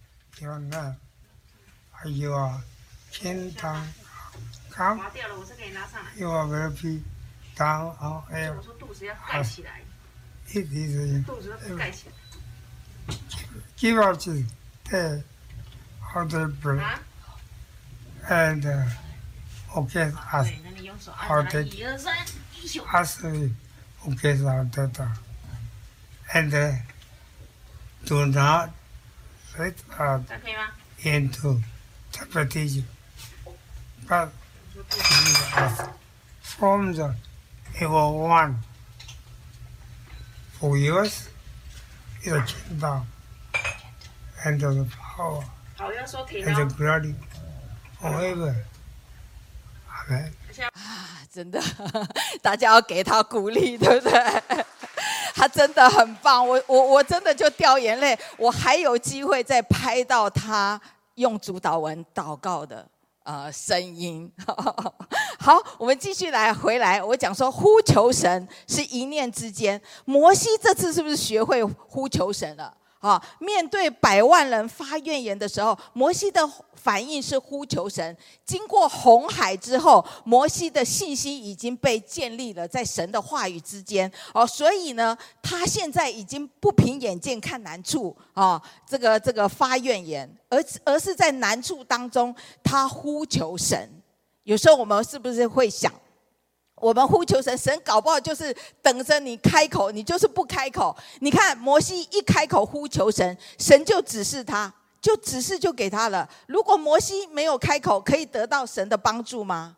[2.01, 2.63] Are you a
[3.11, 3.85] 天堂
[4.71, 5.03] ？Come.
[5.03, 6.15] 划掉了，我是给你拉上来。
[6.15, 7.03] You are very
[7.57, 7.93] down.
[8.57, 9.73] 我说肚子要盖起来。
[9.73, 9.98] It is 肚子都盖起来。
[13.79, 14.35] কি ভাবছি
[14.93, 15.19] uh,
[16.15, 16.99] uh,
[18.31, 20.47] and uh, okay, as
[21.05, 21.41] how
[22.95, 24.97] as uh, okay, how that
[26.35, 26.73] and uh,
[28.05, 28.71] do not
[29.53, 29.77] fit
[31.05, 31.61] into
[32.13, 32.85] the petition,
[34.09, 34.29] but
[36.41, 37.15] from the
[37.81, 38.57] evil one.
[40.61, 41.29] For years,
[42.25, 43.07] is a kingdom
[44.45, 45.45] and the power
[45.79, 47.15] and the glory
[48.01, 48.55] forever.
[49.89, 50.33] Amen.
[50.75, 51.63] 啊，真的，
[52.43, 54.65] 大家要给他鼓励，对不对？
[55.37, 58.19] 他真的很棒，我我我真的就掉眼泪。
[58.37, 60.81] 我还有机会再拍到他
[61.15, 62.85] 用主导文祷告的。
[63.29, 64.33] 啊，声音
[65.39, 67.03] 好，我们继续来回来。
[67.03, 69.79] 我讲说呼求神是一念之间。
[70.07, 72.75] 摩西这次是不是学会呼求神了？
[73.01, 78.17] 啊，面对百万人发怨言的时候，摩西的反应是呼求神。
[78.45, 84.11] 经过红海之后，摩西的信心已经被建立了在神的话语之间。
[84.35, 92.35] 哦，所以呢，他现在已经不凭眼见看难处啊，这个这个发怨言，而而是在难处当中，
[92.65, 93.89] 他呼求神。
[94.43, 95.93] 有时候我们是不是会想？
[96.81, 100.97] 我们呼求神，神搞不好就是等着你开口，你就是不开口。
[101.21, 106.29] 你看摩西一开口呼求神，神就指示他，就指示就给他了。
[106.47, 109.77] 如果摩西没有开口，可以得到神的帮助吗？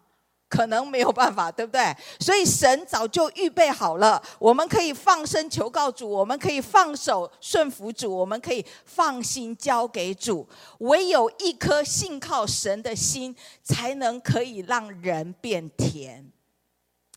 [0.49, 1.97] 可能没有办法，对不对？
[2.19, 10.45] 所以神早就预备好了，我们可以放声求告主，我们可以放手顺服主，我们可以放心交给主。
[10.79, 16.33] 唯有一颗信靠神的心，才能可以让人变甜。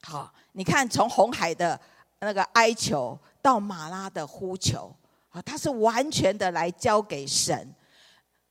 [0.06, 1.80] 好，你看从红海的
[2.20, 4.94] 那个哀求到马拉的呼求，
[5.30, 7.74] 啊，他是完全的来交给神。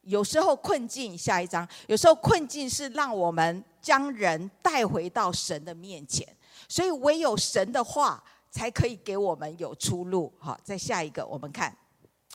[0.00, 6.26] 有时候困境，下一章，有时候困境是让我们将人带回到神的面前，
[6.68, 10.32] 所以唯有神的话才可以给我们有出路。
[10.40, 11.76] 好，再下一个，我们看，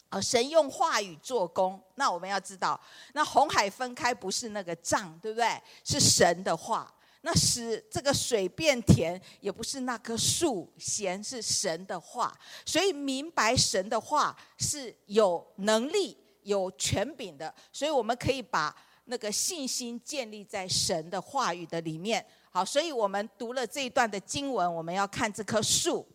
[0.09, 1.77] 啊，神用话语做工。
[1.95, 2.79] 那我们要知道，
[3.13, 5.61] 那红海分开不是那个杖，对不对？
[5.83, 6.93] 是神的话。
[7.27, 12.33] 那使这个水变甜，也不是那棵树咸，是神的话。
[12.65, 17.53] 所以明白神的话是有能力、有权柄的。
[17.73, 22.25] 所以我们可以把那个信心建立在神的话语的里面。
[22.49, 26.07] 好，所以我们读了这一段的经文，我们要看这棵树。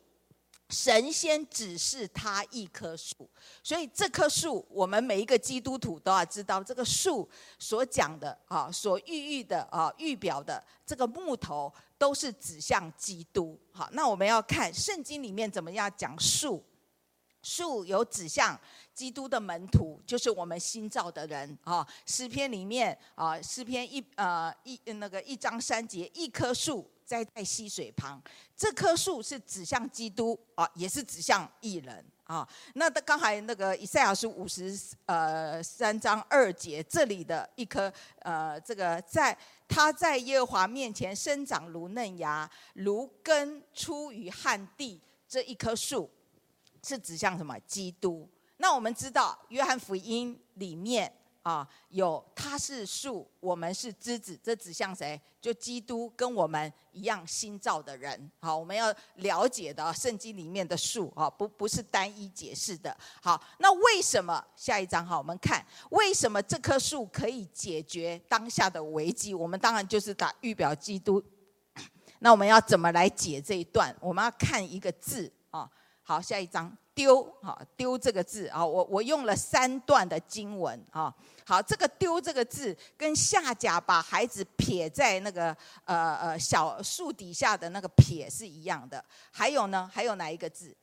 [0.73, 3.29] 神仙只是他一棵树，
[3.63, 13.61] 所以这棵树，我们每一个基督徒都要知道，这个树所讲的啊，所寓意的啊，预表的这个木头，都是指向基督。
[13.71, 16.65] 好，那我们要看圣经里面怎么样讲树，
[17.43, 18.59] 树有指向
[18.95, 21.87] 基督的门徒，就是我们新造的人啊。
[22.07, 26.91] 诗篇里面啊，诗篇一呃一那个一章三节，一棵树。
[27.13, 28.19] 栽在溪水旁。
[28.57, 32.49] 这棵树是指向基督啊，也是指向义人啊。
[32.75, 39.37] 那刚才那个以赛亚书五十呃三章二节这里的一棵呃，这个在
[39.69, 44.99] 他在耶和华面前生长如嫩芽，如根出于旱地，
[45.29, 46.09] 这一棵树
[46.83, 47.59] 是指向什么？
[47.67, 48.27] 基督。
[48.57, 51.13] 那我们知道约翰福音里面。
[51.43, 55.21] 啊，有他是树，我们是枝子，这指向谁？
[55.41, 58.31] 就基督跟我们一样新造的人。
[58.39, 62.97] 好，我们要了解的圣经里面的树啊，不不是单一解释的。
[63.21, 65.19] 好，那为什么下一章哈？
[65.19, 69.35] 我们看为什么这棵树可以解决当下的危机？
[69.35, 71.21] 我们当然就是打预表基督。
[72.21, 73.93] 那我们要怎么来解这一段？
[74.01, 75.69] 我们要看一个字啊。
[76.05, 76.77] 好，下一章。
[76.95, 78.63] 丢，好丢这个字啊！
[78.63, 81.13] 我我用了三段的经文啊。
[81.45, 89.05] 好，这个丢这个字跟下甲把孩子撇在那个呃呃小树底下的那个撇是一样的。
[89.31, 90.77] 还有呢，还有哪一个字？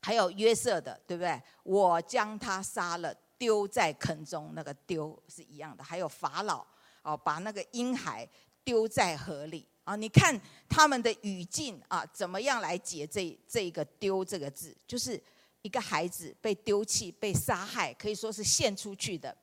[0.00, 1.40] 还有约瑟的，对不对？
[1.62, 5.82] 我将他杀了，丢在坑中，那个丢是一样的。
[5.84, 6.66] 还有法老
[7.02, 8.28] 哦，把那个婴孩
[8.64, 9.66] 丢在河里。
[9.84, 14.76] 啊，你看他们的语境啊，怎么样来解这这一个“丢”这个字？
[14.86, 15.20] 就是
[15.62, 19.36] 一个孩子被丢弃、被杀害，可以说是献出去的，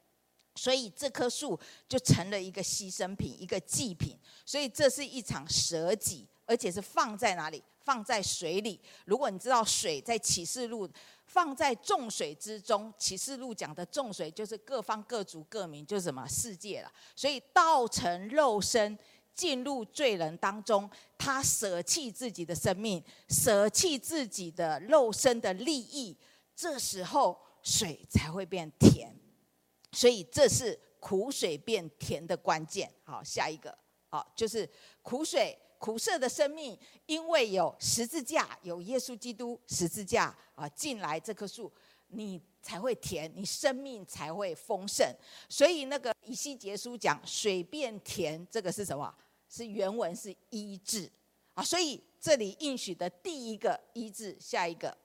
[0.59, 1.57] 所以这棵树
[1.87, 4.17] 就成了一个牺牲品、一个祭品。
[4.45, 7.63] 所以这是一场舍己，而且是放在哪里？
[7.79, 8.79] 放在水里。
[9.05, 10.87] 如果你知道水在启示录
[11.25, 16.91] 放在众水之中，启示录讲的众水就是各方各族各民，就是什么世界了。
[17.15, 18.97] 所以道成肉身。
[19.35, 26.13] 进入罪人当中，他舍弃自己的生命，舍弃自己的肉身的利益，
[26.53, 29.15] 这时候水才会变甜。
[29.91, 32.91] 所以这是苦水变甜的关键。
[33.03, 33.77] 好，下一个，
[34.09, 34.69] 好，就是
[35.01, 41.71] 苦水苦涩的生命，因为有十字架，有耶稣基督十字架啊进来这棵树，
[42.07, 45.09] 你才会甜，你生命才会丰盛。
[45.47, 49.13] 所以那个以西结书讲水变甜，这个是什么？
[49.49, 51.09] 是原文是医治
[51.55, 54.95] 啊，所以这里应许的第一个医治，下一个，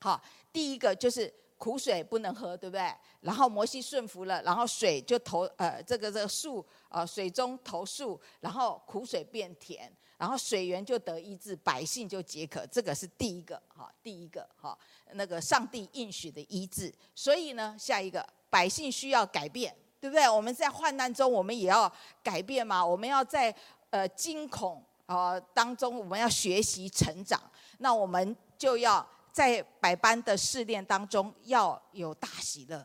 [0.00, 2.90] 好，第一个就是苦水不能喝，对不对？
[3.20, 14.78] 然后摩西顺服了，然后水就投呃这个这个树啊水中投树，然后苦水变甜，然后水源就得医治，百姓就解渴，这个是第一个哈，第一个哈
[15.12, 16.94] 那个上帝应许的医治。
[17.14, 19.74] 所以呢，下一个百姓需要改变。
[20.00, 20.28] 对不对？
[20.28, 21.92] 我们在患难中，我们也要
[22.22, 22.86] 改变嘛。
[22.86, 23.52] 我们要在
[23.90, 27.42] 呃惊恐啊、呃、当中，我们要学习成长。
[27.78, 29.04] 那我们就要
[29.38, 32.84] 在百般的试炼当中要有大喜乐，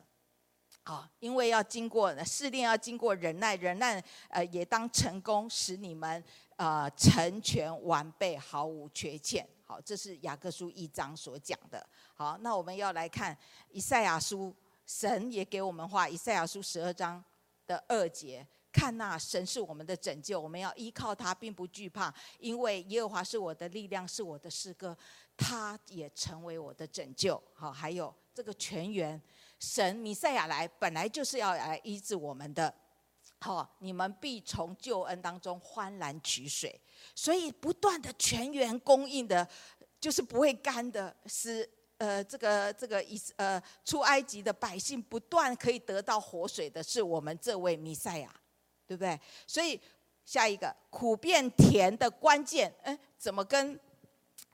[0.84, 4.00] 啊，因为要经过试炼，要经过忍耐，忍耐
[4.30, 6.24] 呃也当成功，使你们
[6.58, 9.44] 呃成全完备，毫无缺欠。
[9.66, 11.84] 好，这是雅各书一章所讲的。
[12.14, 13.36] 好，那我们要来看
[13.72, 14.56] 以赛亚书。
[14.86, 17.24] 神也给我们画，以赛亚书十二章
[17.66, 24.96] 的二节，看那神是我们的拯救，我们要依靠他，并不惧怕，因为耶和华是我的力量，是我的诗歌，
[25.38, 27.42] 他也成为我的拯救。
[27.54, 29.22] 好，还有这个泉源，
[29.60, 32.74] 神弥赛亚来，本来就是要来医治我们的。
[33.40, 36.80] 好，你们必从救恩当中欢然取水，
[37.14, 39.48] 所以不断的泉源供应的，
[40.00, 41.70] 就是不会干的，是。
[42.00, 48.34] 呃，这个这个以呃出埃及的百姓不断可以得到活水的，是我们这位弥赛亚，
[48.86, 49.18] 对不对？
[49.48, 49.80] 所以
[50.26, 53.80] 下一个苦变甜的关键，嗯，怎么跟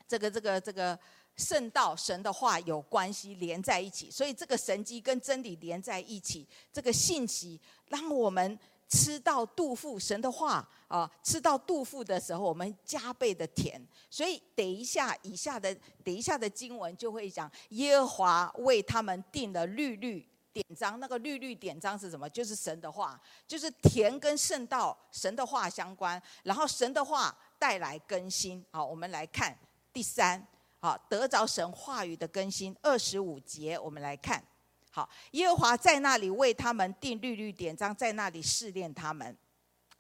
[0.10, 1.00] 这个这个这个
[1.38, 4.12] 圣道神的话有关系，连在一起？
[4.12, 8.60] 所以这个神迹跟真理连在一起，这个信息让我们。
[8.92, 13.80] 吃到肚腹神的话啊，吃到肚腹的时候，我们加倍的甜。
[14.10, 15.72] 所以等一下，以下的
[16.04, 21.00] 等一下的经文就会讲，耶和华为他们定了律律典章。
[21.00, 22.28] 那个律律典章是什么？
[22.32, 26.20] 就是神的话，就是甜跟圣道神的话相关。
[26.42, 28.66] 然后神的话带来更新。
[28.72, 29.56] 好，我们来看
[29.92, 30.46] 第三，
[30.80, 32.76] 好，得着神话语的更新。
[32.82, 34.44] 二十五节，我们来看。
[34.92, 39.38] 好，耶和华在那里为他们定律律典章，在那里试炼他们。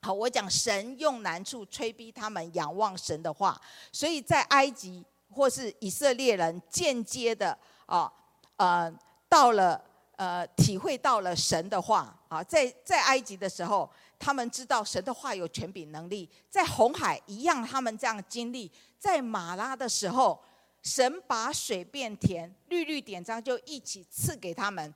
[0.01, 3.59] 好，我讲神用难处催逼他们仰望神的话，
[3.91, 8.11] 所以在埃及或是以色列人间接的啊
[8.55, 8.91] 呃
[9.27, 9.83] 到了
[10.15, 13.89] 呃体会到了神的话啊，在在埃及的时候，
[14.19, 20.39] 他们知道神的话有权柄能力，在红海一样，他们这样经历，在马拉的时候。
[20.81, 24.95] 神把水变甜，律律典章就一起赐给他们，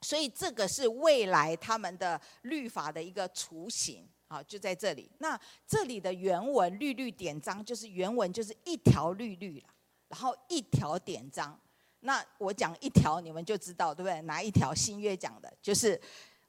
[0.00, 5.10] 所以这个是未来他们的律法的一个雏形好，就在这里。
[5.18, 9.68] 那这里的原文律律典章，就是原文就是一条律律了，
[10.08, 11.56] 然后一条典章。
[12.00, 14.22] 那我讲一条，你们就知道对不对？
[14.22, 16.00] 哪一条新约讲的，就是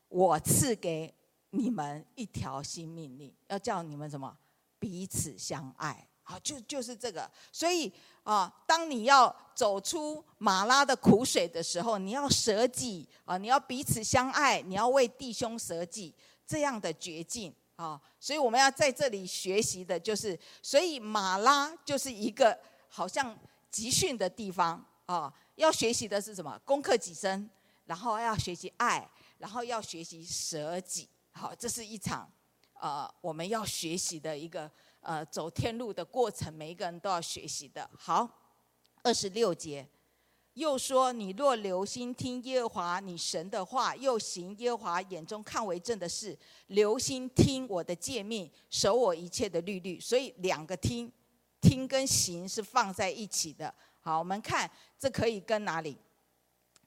[0.08, 1.14] 我赐给
[1.52, 4.38] 你们一条新命令，要叫你们什么？
[4.78, 6.08] 彼此相爱。
[6.24, 7.30] 好，就就是这个。
[7.52, 7.92] 所以
[8.24, 16.14] 啊，当你要走出马拉的苦水的时候，你要舍己啊，你要彼此相爱，你要为弟兄舍己，
[16.46, 18.00] 这样的绝境啊。
[18.20, 23.36] 所以我们要在这里学习的就是，所以马拉就是一个好像
[23.72, 24.86] 集训的地方。
[25.08, 26.56] 啊，要学习的是什么？
[26.64, 27.50] 攻克己身，
[27.86, 31.10] 然后要学习爱，然后要学习舍己。
[31.40, 32.30] 好，这是一场，
[32.74, 34.70] 呃，我们要学习的一个
[35.00, 37.90] 呃走天路的过程，每一个人都要学习的。
[37.98, 38.30] 好，
[39.04, 39.88] 二十六节
[40.56, 46.38] 又说：你若留心听耶和华你神的话，又行耶和华眼中看为正的事，
[46.68, 49.98] 留心听我的诫命，守我一切的律例。
[49.98, 51.10] 所以两个听，
[51.62, 53.74] 听跟行是放在一起的。
[54.02, 54.70] 好，我们看
[55.00, 55.98] 这可以跟哪里？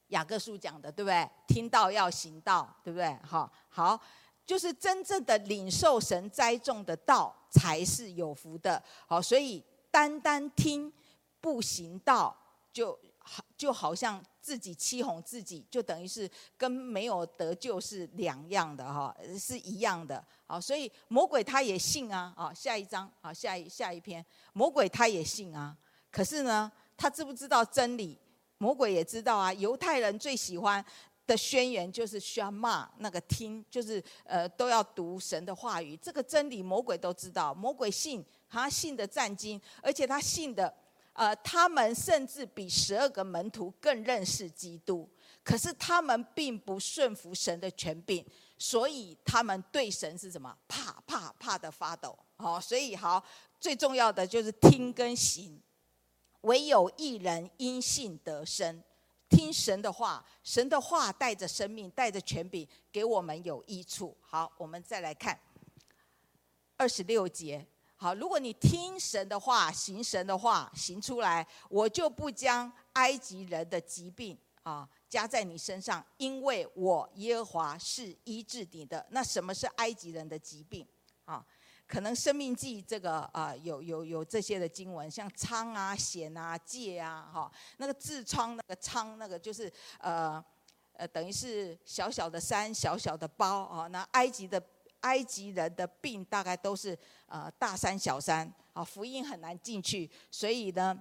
[0.09, 1.27] 雅各书讲的，对不对？
[1.49, 3.17] 听到要行道，对不对？
[3.25, 3.99] 好，好，
[4.45, 8.83] 就是真正的领受神栽种的道，才是有福的。
[9.07, 10.93] 好，所以单单听
[11.41, 12.37] 不行道，
[12.73, 20.25] 就好就好像自己欺哄自己，就等于是跟没有得救是两样的哈，是一样的。
[20.47, 22.33] 好，所以魔鬼他也信啊。
[22.37, 25.77] 好，下一章，好，下一下一篇，魔鬼他也信啊。
[26.11, 26.71] 可是呢？
[26.95, 28.17] 他知不知道真理？
[28.59, 29.53] 魔鬼也知道啊。
[29.55, 30.85] 犹太人最喜欢
[31.27, 35.97] 的宣言就是需要骂那个听，就是呃都要读神的话语。
[35.97, 40.75] 这个真理魔鬼都知道，魔鬼信，他信的战经，而且他信的，
[41.13, 45.09] 呃，他们甚至比十二个门徒更认识基督。
[45.45, 48.25] 可是他们并不顺服神的权柄，
[48.59, 50.57] 所以他们对神是什么？
[50.69, 52.17] 怕怕怕的发抖。
[52.37, 53.25] 好，所以好，
[53.59, 55.61] 最重要的就是听跟行。
[56.43, 58.83] 唯有一人因信得生，
[59.33, 64.15] 听神的话，神的话带着生命，带着权柄，给我们有益处。
[64.21, 65.41] 好，我们再来看
[66.77, 67.67] 二十六节。
[67.97, 79.07] 好，如果你听神的话，行神的话，行出来，我就不将埃及人的疾病啊加在你身上，因为我耶和华是医治你的。
[79.11, 80.87] 那什么是埃及人的疾病
[81.25, 81.45] 啊？
[81.93, 90.43] 可能生命记这个啊，有有有这些的经文，像疮啊、癬啊、疥啊，哈，那个痔疮那个疮那个就是呃
[90.95, 93.89] 呃，等于是小小的山、小小的包啊。
[93.89, 94.63] 那埃及的
[95.01, 100.99] 埃及人的病大概都是呃大山小山啊，福音很难进去，所以呢，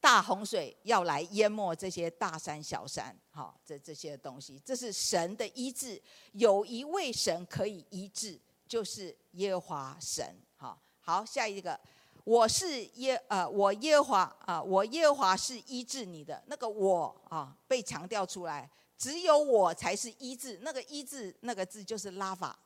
[0.00, 6.02] 大洪水要来淹没这些大山小山，哈，这这些东西，这是神的医治，
[6.32, 8.40] 有一位神可以医治。
[8.66, 11.78] 就是耶和华神，哈，好，下一个，
[12.24, 22.58] 我是耶，呃，我耶和华啊，我耶和华是医治你的，那个我啊被强调出来，只有我才是医治，那个医治那个字就是拉法，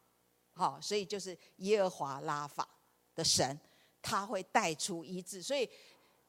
[0.52, 2.66] 好，所以就是耶和华拉法
[3.14, 3.58] 的神，
[4.00, 5.68] 他会带出医治，所以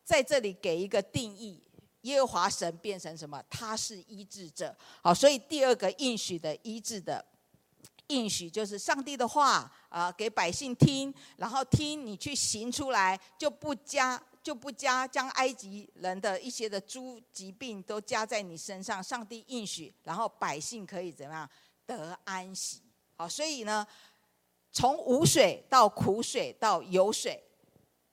[0.04, 1.64] 在这里给一个定义，
[2.02, 3.42] 耶和华神变成什么？
[3.50, 7.24] 他是医治者，好，所以第二个应许的医治的。
[8.10, 19.04] 应许就是上帝的话啊，给百姓听，然后听你去行出来，就不加就不加将埃及人的一些的诸疾病都加在你身上。
[19.04, 21.50] 上帝应许，然后百姓可以怎么样
[21.86, 22.82] 得安息？
[23.16, 23.86] 好，所以呢，
[24.72, 27.44] 从无水到苦水到有水。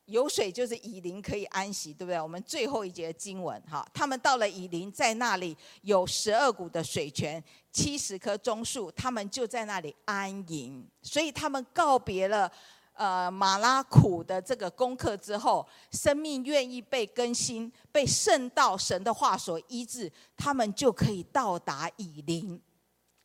[0.07, 2.21] 有水就是以琳可以安息，对不对？
[2.21, 7.43] 我们最后一节经文，哈，他们到了以琳，在那里有十二股的水泉，
[7.73, 10.89] 七十棵棕树，他们就在那里安营。
[11.03, 12.51] 所以他们告别了，
[12.93, 22.63] 呃，马拉苦的这个功课之后，生命愿意被更新，被圣道神的话所医治，他们就可以到达以琳。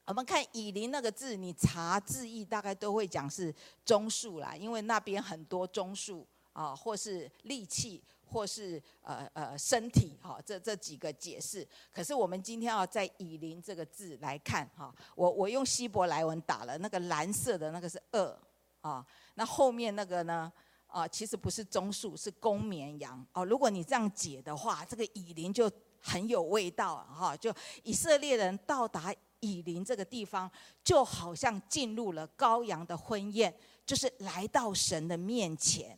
[0.06, 3.54] 我们看以琳那个字，你查字义大概都会讲是
[3.86, 6.28] 棕树啦，因为那边很多棕树。
[6.54, 11.68] 啊，或是力气，或是呃呃身体，哈，这这几个解释。
[11.92, 18.40] 可是我们今天要在以林这个字来看，哈，我我用希伯来文打了那个蓝色的那个是二，
[18.82, 20.52] 啊，那后面那个呢，
[20.88, 23.26] 啊，其实不是棕树，是公绵羊。
[23.34, 25.72] 哦，如果你这样解的话，这个以林就
[26.02, 30.50] 很有味道，哈，就以色列人到达以林这个地方，
[30.84, 33.54] 就好像进入了羔羊的婚宴，
[33.86, 35.98] 就是来到神的面前。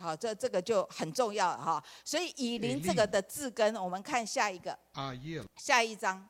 [0.00, 1.84] 好，这这个就很重要了哈。
[2.04, 5.12] 所以以林这个的字根，我们看下一个啊，
[5.56, 6.26] 下一章。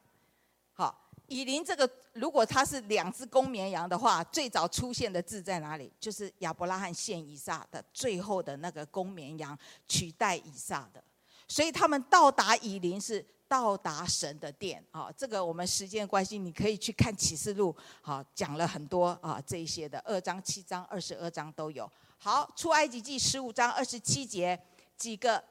[0.72, 5.92] 好，以林这个，如果它是两只公绵羊的话，最早出现的字在哪里？
[6.00, 9.56] 就是亚伯拉罕献以撒的最后的那个公绵羊
[9.86, 11.02] 取代以撒的，
[11.46, 15.12] 所以他们到达以林是到达神的殿啊。
[15.16, 21.88] 这个我们时间关系，你可以去看启示录，好，讲了很多啊这一些的二章、七章、二十二章都有。
[22.22, 24.60] 好，出埃及记十五章二十七节
[24.94, 25.42] 几个。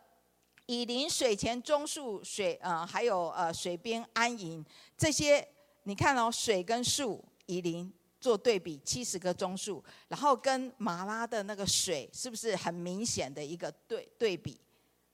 [0.68, 4.64] 以邻水前棕树水，呃，还有呃水边安营
[4.96, 5.44] 这些，
[5.86, 7.92] 你看哦，水跟树以琳
[8.22, 14.62] 做对比，七十个棕树，然后跟马拉的那个水，是不是很明显的一个对对比？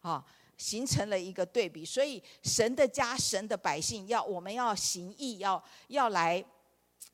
[0.02, 0.22] 啊，
[0.58, 1.86] 形成了一个对比。
[1.86, 6.44] 所以神的家，神的百姓要我们要行义，要要来。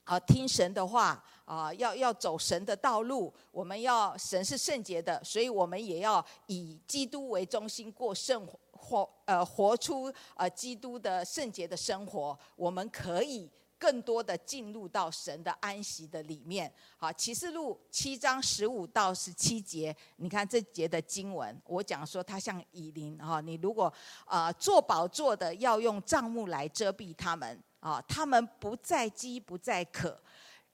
[0.04, 3.34] 啊，听神的话啊，要要走神的道路。
[3.52, 12.38] 我们要神是圣洁的，所以我们也要以基督为中心过圣活，呃，活出呃基督的圣洁的生活。
[12.56, 16.72] 我们可以更多的进入到神的安息的里面。
[16.98, 23.92] 好，启示录七章十五到十七节，你看这节的经文，我讲说它像以琳哈，你如果
[24.26, 27.62] 啊做宝座的要用帐幕来遮蔽他们。
[27.82, 30.18] 啊，他们不再饥，不再渴，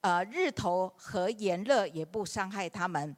[0.01, 3.17] 呃，日头和炎热也不伤害他们，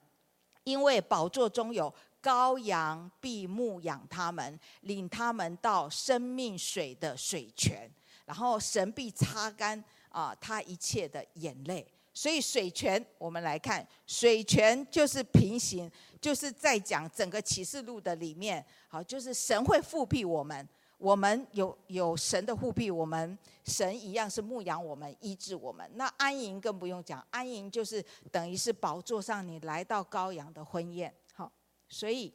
[0.63, 7.89] 因为宝座中有羔羊必牧养他们，领他们到生命水的水泉，
[8.25, 11.85] 然后神必擦干啊他一切的眼泪。
[12.13, 20.67] 所以水泉，我们来看，水泉就是平行，就是在讲整个启示录的里面，好，就是神会复辟我们。
[20.99, 25.89] 我们有有神的护庇，我们神一样是牧养我们、医治我们。
[25.95, 31.11] 那安营更不用讲，安营就是等于是宝座上你来到羔羊的婚宴。
[31.33, 31.49] 好，
[31.87, 32.33] 所以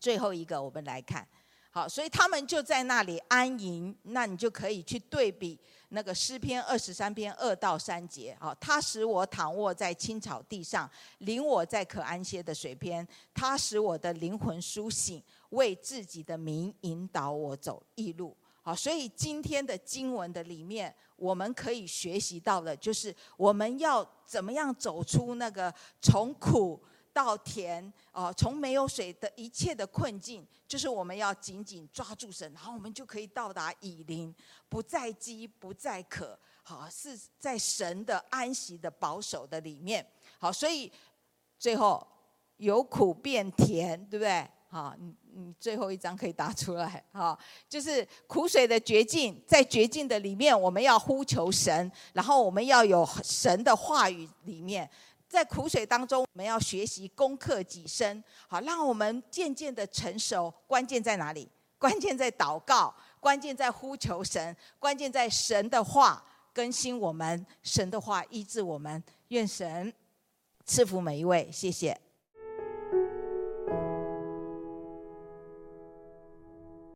[0.00, 1.26] 最后一个我们来看，
[1.76, 5.60] 好，所以他们就在那里安营，那你就可以去对比
[5.90, 8.34] 那个诗篇二十三篇二到三节。
[8.40, 15.22] 好，他使我躺卧在青草地上，领我在可安歇的水边，他使我的灵魂苏醒。
[15.50, 26.82] 为自己的名引导我走义路，好，所以今天的经文的里面，我们可以学习到的，就是我们要怎么样走出那个从苦
[27.16, 34.34] 到甜，哦，从没有水的一切的困境，就是我们要紧紧抓住神，然后我们就可以到达以琳，
[34.68, 40.06] 不再饥，不再渴，好，是在神的安息的保守的里面，
[40.38, 40.92] 好，所以
[41.58, 42.06] 最后
[42.58, 44.46] 由苦变甜，对不对？
[44.68, 54.90] 好，你你最后一张可以答出来，哈，就是苦水的绝境，在绝境的里面，我们要呼求神，然后我们要有神的话语里面，
[55.28, 60.52] 在苦水当中，我们要学习攻克己身，好，让我们渐渐的成熟。
[60.66, 61.48] 关键在哪里？
[61.78, 69.02] 关键在祷告，关键在呼求神，关键在神的话更新我们，神的话医治我们。
[69.28, 69.92] 愿神
[70.64, 72.05] 赐福每一位，谢谢。